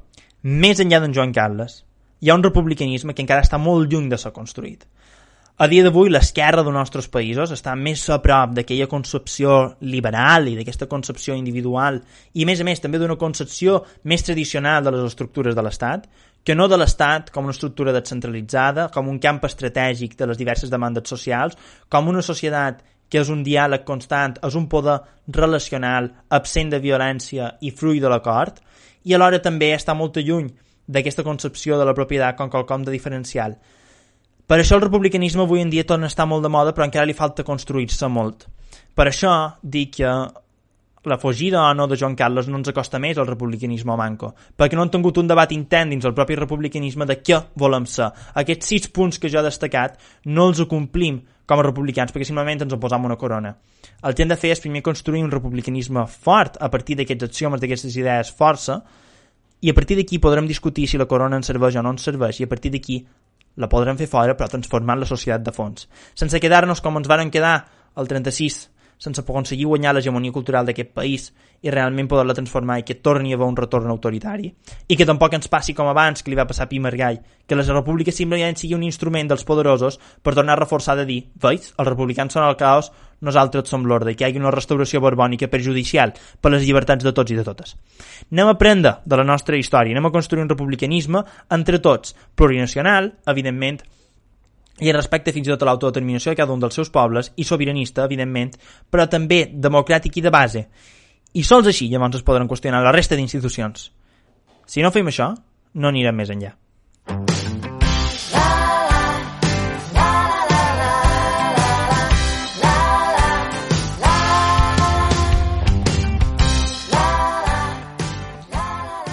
més 0.43 0.81
enllà 0.83 0.99
d'en 0.99 1.15
Joan 1.15 1.37
Carles, 1.37 1.85
hi 2.19 2.31
ha 2.31 2.35
un 2.35 2.43
republicanisme 2.43 3.15
que 3.15 3.23
encara 3.23 3.45
està 3.47 3.61
molt 3.63 3.93
lluny 3.93 4.09
de 4.11 4.19
ser 4.19 4.33
construït. 4.35 4.89
A 5.61 5.67
dia 5.69 5.83
d'avui, 5.85 6.09
l'esquerra 6.09 6.63
dels 6.65 6.73
nostres 6.73 7.07
països 7.13 7.51
està 7.53 7.75
més 7.77 8.01
a 8.09 8.17
prop 8.25 8.55
d'aquella 8.57 8.87
concepció 8.89 9.57
liberal 9.85 10.47
i 10.49 10.55
d'aquesta 10.57 10.87
concepció 10.89 11.35
individual 11.37 11.99
i, 12.33 12.47
a 12.47 12.47
més 12.49 12.63
a 12.63 12.65
més, 12.65 12.79
també 12.81 12.97
d'una 12.97 13.19
concepció 13.21 13.75
més 14.09 14.23
tradicional 14.25 14.87
de 14.87 14.95
les 14.95 15.11
estructures 15.11 15.53
de 15.53 15.61
l'Estat, 15.67 16.07
que 16.49 16.55
no 16.57 16.65
de 16.65 16.79
l'Estat 16.81 17.29
com 17.35 17.45
una 17.45 17.53
estructura 17.53 17.93
descentralitzada, 17.93 18.87
com 18.95 19.11
un 19.13 19.19
camp 19.21 19.43
estratègic 19.45 20.15
de 20.17 20.31
les 20.31 20.41
diverses 20.41 20.73
demandes 20.73 21.13
socials, 21.13 21.59
com 21.93 22.09
una 22.09 22.23
societat 22.25 22.81
que 23.13 23.21
és 23.21 23.29
un 23.29 23.43
diàleg 23.45 23.85
constant, 23.85 24.39
és 24.41 24.57
un 24.57 24.65
poder 24.65 24.97
relacional, 25.29 26.09
absent 26.39 26.73
de 26.73 26.81
violència 26.81 27.51
i 27.61 27.75
fruit 27.83 28.01
de 28.01 28.09
l'acord, 28.09 28.63
i 29.05 29.13
alhora 29.13 29.43
també 29.45 29.75
està 29.75 29.93
molt 29.93 30.17
lluny 30.25 30.49
d'aquesta 30.89 31.27
concepció 31.29 31.77
de 31.77 31.85
la 31.85 31.93
propietat 32.01 32.41
com 32.41 32.49
quelcom 32.49 32.89
de 32.89 32.97
diferencial. 32.97 33.59
Per 34.51 34.57
això 34.59 34.75
el 34.75 34.83
republicanisme 34.83 35.45
avui 35.45 35.61
en 35.63 35.69
dia 35.71 35.87
torna 35.87 36.09
a 36.09 36.11
estar 36.11 36.25
molt 36.27 36.43
de 36.43 36.49
moda, 36.51 36.73
però 36.75 36.83
encara 36.83 37.07
li 37.07 37.15
falta 37.15 37.45
construir-se 37.47 38.09
molt. 38.11 38.49
Per 38.99 39.05
això 39.07 39.33
dic 39.63 39.93
que 40.01 40.15
la 41.07 41.19
fugida 41.23 41.61
o 41.63 41.75
no 41.79 41.87
de 41.87 41.95
Joan 41.97 42.17
Carles 42.19 42.49
no 42.51 42.59
ens 42.59 42.73
acosta 42.73 42.99
més 42.99 43.21
al 43.23 43.29
republicanisme 43.29 43.95
manco, 43.95 44.33
perquè 44.59 44.75
no 44.75 44.83
han 44.83 44.91
tingut 44.91 45.21
un 45.23 45.31
debat 45.31 45.55
intent 45.55 45.95
dins 45.95 46.05
el 46.05 46.17
propi 46.19 46.35
republicanisme 46.35 47.07
de 47.07 47.21
què 47.23 47.39
volem 47.63 47.87
ser. 47.87 48.09
Aquests 48.43 48.73
sis 48.73 48.91
punts 48.91 49.23
que 49.23 49.31
jo 49.31 49.39
he 49.39 49.47
destacat 49.47 50.03
no 50.27 50.49
els 50.51 50.65
complim 50.67 51.23
com 51.47 51.63
a 51.63 51.69
republicans, 51.69 52.11
perquè 52.11 52.27
simplement 52.27 52.67
ens 52.67 52.75
posam 52.83 53.07
una 53.07 53.21
corona. 53.23 53.55
El 54.03 54.19
que 54.19 54.27
hem 54.27 54.35
de 54.35 54.41
fer 54.41 54.51
és 54.57 54.65
primer 54.67 54.83
construir 54.83 55.23
un 55.23 55.31
republicanisme 55.31 56.09
fort 56.11 56.59
a 56.59 56.73
partir 56.75 56.99
d'aquests 56.99 57.31
axiomes, 57.31 57.63
d'aquestes 57.63 57.95
idees 58.03 58.35
força, 58.35 58.83
i 59.63 59.71
a 59.71 59.79
partir 59.79 59.95
d'aquí 59.95 60.19
podrem 60.19 60.51
discutir 60.51 60.89
si 60.89 60.99
la 60.99 61.07
corona 61.07 61.39
ens 61.39 61.47
serveix 61.47 61.79
o 61.79 61.87
no 61.87 61.95
ens 61.95 62.03
serveix, 62.03 62.43
i 62.43 62.51
a 62.51 62.51
partir 62.51 62.75
d'aquí 62.75 63.05
la 63.61 63.69
podrem 63.69 63.99
fer 64.01 64.09
fora 64.11 64.37
però 64.37 64.49
transformant 64.51 65.03
la 65.03 65.09
societat 65.09 65.45
de 65.47 65.55
fons, 65.55 65.87
sense 66.17 66.41
quedar-nos 66.43 66.81
com 66.85 66.97
ens 66.99 67.11
varen 67.11 67.33
quedar 67.33 67.57
el 68.01 68.09
36 68.09 68.61
sense 69.01 69.23
aconseguir 69.25 69.65
guanyar 69.67 69.95
l'hegemonia 69.97 70.33
cultural 70.33 70.67
d'aquest 70.69 70.93
país 70.93 71.31
i 71.65 71.73
realment 71.73 72.09
poder-la 72.09 72.37
transformar 72.37 72.79
i 72.81 72.85
que 72.85 72.99
torni 73.01 73.33
a 73.33 73.37
haver 73.39 73.49
un 73.49 73.57
retorn 73.57 73.89
autoritari. 73.93 74.51
I 74.89 74.97
que 74.97 75.07
tampoc 75.09 75.35
ens 75.37 75.49
passi 75.49 75.75
com 75.77 75.89
abans 75.89 76.23
que 76.23 76.33
li 76.33 76.37
va 76.37 76.47
passar 76.49 76.67
a 76.67 76.71
Pi 76.71 76.81
Margall, 76.81 77.21
que 77.49 77.57
les 77.57 77.69
repúbliques 77.73 78.17
simplement 78.17 78.57
sigui 78.57 78.77
un 78.77 78.85
instrument 78.85 79.29
dels 79.29 79.45
poderosos 79.49 79.99
per 80.23 80.35
tornar 80.35 80.57
a 80.57 80.61
reforçar 80.61 80.99
de 81.01 81.07
dir, 81.09 81.21
veus, 81.41 81.73
els 81.77 81.89
republicans 81.89 82.37
són 82.37 82.45
el 82.45 82.59
caos, 82.61 82.91
nosaltres 83.21 83.69
som 83.69 83.85
l'ordre, 83.85 84.15
que 84.17 84.25
hi 84.25 84.31
hagi 84.31 84.41
una 84.41 84.53
restauració 84.53 85.01
borbònica 85.05 85.49
perjudicial 85.53 86.13
per 86.41 86.53
les 86.53 86.65
llibertats 86.65 87.05
de 87.05 87.13
tots 87.17 87.33
i 87.33 87.39
de 87.39 87.45
totes. 87.45 87.77
Anem 88.33 88.49
a 88.49 88.57
aprendre 88.57 88.99
de 89.05 89.21
la 89.21 89.29
nostra 89.29 89.57
història, 89.61 89.97
anem 89.97 90.09
a 90.09 90.15
construir 90.15 90.45
un 90.45 90.53
republicanisme 90.53 91.25
entre 91.51 91.81
tots, 91.81 92.17
plurinacional, 92.37 93.15
evidentment, 93.29 93.81
i 94.81 94.93
respecte 94.93 95.33
fins 95.33 95.49
i 95.49 95.53
tot 95.53 95.63
a 95.63 95.69
l'autodeterminació 95.69 96.33
de 96.33 96.41
cada 96.41 96.55
un 96.55 96.61
dels 96.63 96.75
seus 96.75 96.91
pobles 96.91 97.33
i 97.37 97.45
sobiranista, 97.45 98.05
evidentment, 98.09 98.55
però 98.91 99.07
també 99.09 99.45
democràtic 99.53 100.17
i 100.17 100.25
de 100.25 100.33
base. 100.33 100.67
I 101.35 101.45
sols 101.47 101.69
així 101.71 101.91
llavors 101.91 102.19
es 102.19 102.27
podran 102.27 102.49
qüestionar 102.49 102.83
la 102.83 102.95
resta 102.97 103.19
d'institucions. 103.19 103.91
Si 104.67 104.83
no 104.83 104.91
fem 104.95 105.13
això, 105.13 105.33
no 105.75 105.89
anirem 105.89 106.17
més 106.17 106.33
enllà. 106.33 106.55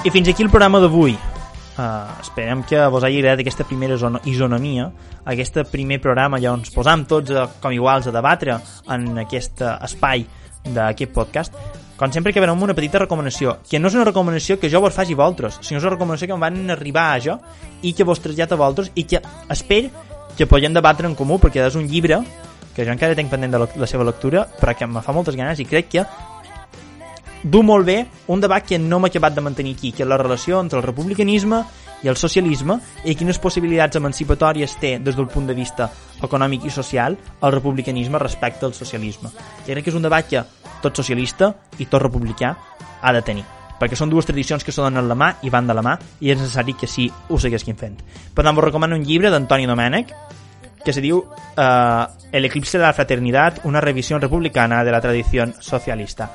I 0.08 0.10
fins 0.10 0.30
aquí 0.30 0.46
el 0.46 0.50
programa 0.50 0.80
d'avui. 0.80 1.18
Uh, 1.78 2.10
esperem 2.24 2.64
que 2.66 2.80
vos 2.90 3.04
hagi 3.06 3.20
agradat 3.20 3.44
aquesta 3.44 3.66
primera 3.70 3.94
isonomia, 4.26 4.88
aquest 5.30 5.60
primer 5.70 6.00
programa 6.02 6.40
ja 6.42 6.56
ens 6.58 6.72
posam 6.74 7.04
tots 7.06 7.30
a, 7.30 7.44
com 7.62 7.76
iguals 7.76 8.08
a 8.10 8.14
debatre 8.16 8.56
en 8.90 9.12
aquest 9.22 9.62
espai 9.62 10.26
d'aquest 10.66 11.14
podcast. 11.14 11.54
Com 11.98 12.12
sempre 12.14 12.34
que 12.34 12.42
veurem 12.42 12.62
una 12.62 12.76
petita 12.78 13.04
recomanació, 13.04 13.60
que 13.70 13.78
no 13.78 13.90
és 13.90 13.98
una 13.98 14.06
recomanació 14.10 14.58
que 14.62 14.70
jo 14.74 14.82
vos 14.82 14.94
faci 14.94 15.14
vosaltres, 15.18 15.62
sinó 15.62 15.78
és 15.78 15.86
una 15.86 15.94
recomanació 15.96 16.30
que 16.30 16.36
em 16.36 16.44
van 16.48 16.60
arribar 16.74 17.08
a 17.14 17.22
jo 17.22 17.38
i 17.82 17.94
que 17.94 18.06
vos 18.06 18.22
trasllat 18.22 18.54
a 18.54 18.60
vosaltres 18.60 18.92
i 18.94 19.06
que 19.10 19.22
espero 19.54 19.90
que 20.38 20.46
podem 20.50 20.74
debatre 20.74 21.10
en 21.10 21.16
comú 21.18 21.40
perquè 21.42 21.62
és 21.66 21.78
un 21.78 21.88
llibre 21.90 22.22
que 22.76 22.86
jo 22.86 22.94
encara 22.94 23.18
tinc 23.18 23.32
pendent 23.34 23.54
de 23.54 23.62
la, 23.64 23.70
la 23.82 23.90
seva 23.90 24.06
lectura 24.06 24.46
però 24.60 24.76
que 24.78 24.86
me 24.86 25.02
fa 25.02 25.14
moltes 25.14 25.38
ganes 25.38 25.58
i 25.62 25.66
crec 25.66 25.90
que 25.96 26.04
du 27.44 27.64
molt 27.64 27.86
bé 27.86 28.06
un 28.28 28.42
debat 28.42 28.66
que 28.66 28.80
no 28.80 29.00
m'ha 29.00 29.12
acabat 29.12 29.36
de 29.36 29.42
mantenir 29.42 29.76
aquí, 29.76 29.92
que 29.92 30.04
és 30.04 30.10
la 30.10 30.18
relació 30.18 30.60
entre 30.62 30.80
el 30.80 30.86
republicanisme 30.86 31.64
i 32.04 32.08
el 32.08 32.18
socialisme 32.18 32.78
i 33.06 33.16
quines 33.18 33.40
possibilitats 33.42 33.98
emancipatòries 33.98 34.78
té 34.82 34.98
des 35.00 35.16
del 35.18 35.28
punt 35.28 35.48
de 35.48 35.56
vista 35.58 35.90
econòmic 36.24 36.66
i 36.66 36.74
social 36.74 37.18
el 37.18 37.52
republicanisme 37.52 38.20
respecte 38.20 38.66
al 38.66 38.74
socialisme. 38.74 39.30
Jo 39.66 39.74
crec 39.74 39.86
que 39.86 39.94
és 39.94 40.00
un 40.00 40.06
debat 40.06 40.28
que 40.28 40.44
tot 40.82 40.96
socialista 40.96 41.54
i 41.80 41.86
tot 41.86 42.02
republicà 42.02 42.56
ha 43.02 43.14
de 43.14 43.22
tenir 43.22 43.46
perquè 43.78 43.94
són 43.94 44.10
dues 44.10 44.26
tradicions 44.26 44.64
que 44.66 44.74
se 44.74 44.82
donen 44.82 45.08
la 45.08 45.16
mà 45.18 45.36
i 45.46 45.52
van 45.54 45.68
de 45.70 45.76
la 45.78 45.84
mà 45.86 45.94
i 46.20 46.32
és 46.34 46.40
necessari 46.40 46.74
que 46.74 46.90
sí 46.90 47.08
ho 47.30 47.38
seguisquin 47.38 47.78
fent. 47.78 48.00
Per 48.34 48.44
tant, 48.44 48.56
vos 48.56 48.66
recomano 48.66 48.98
un 48.98 49.06
llibre 49.06 49.30
d'Antoni 49.30 49.70
Domènech 49.70 50.14
que 50.84 50.94
se 50.94 51.02
diu 51.04 51.20
eh, 51.22 52.06
El 52.32 52.46
eclipse 52.46 52.78
de 52.78 52.84
la 52.84 52.94
fraternidad, 52.94 53.62
una 53.64 53.82
revisió 53.82 54.20
republicana 54.20 54.84
de 54.84 54.92
la 54.92 55.02
tradició 55.02 55.46
socialista. 55.60 56.32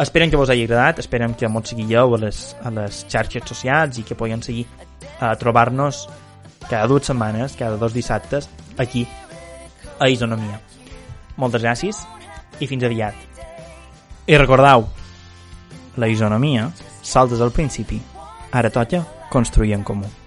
Esperem 0.00 0.30
que 0.30 0.36
vos 0.36 0.48
hagi 0.48 0.64
agradat, 0.64 0.98
esperem 0.98 1.34
que 1.36 1.44
ens 1.44 1.68
seguieu 1.68 2.14
a 2.14 2.18
les, 2.18 2.56
a 2.64 2.70
les 2.72 3.04
xarxes 3.04 3.44
socials 3.44 3.98
i 4.00 4.02
que 4.02 4.16
puguem 4.16 4.40
seguir 4.40 4.64
a 5.20 5.34
trobar-nos 5.36 6.06
cada 6.70 6.86
dues 6.88 7.04
setmanes, 7.04 7.56
cada 7.56 7.76
dos 7.76 7.92
dissabtes, 7.92 8.48
aquí, 8.78 9.06
a 9.98 10.08
Isonomia. 10.08 10.60
Moltes 11.36 11.60
gràcies 11.60 12.00
i 12.60 12.68
fins 12.70 12.84
aviat. 12.88 13.14
I 14.26 14.38
recordeu, 14.38 14.86
la 15.96 16.08
isonomia 16.08 16.70
saltes 17.02 17.40
al 17.40 17.52
principi, 17.52 18.00
ara 18.52 18.70
toca 18.70 19.04
construir 19.28 19.74
en 19.76 19.84
comú. 19.84 20.19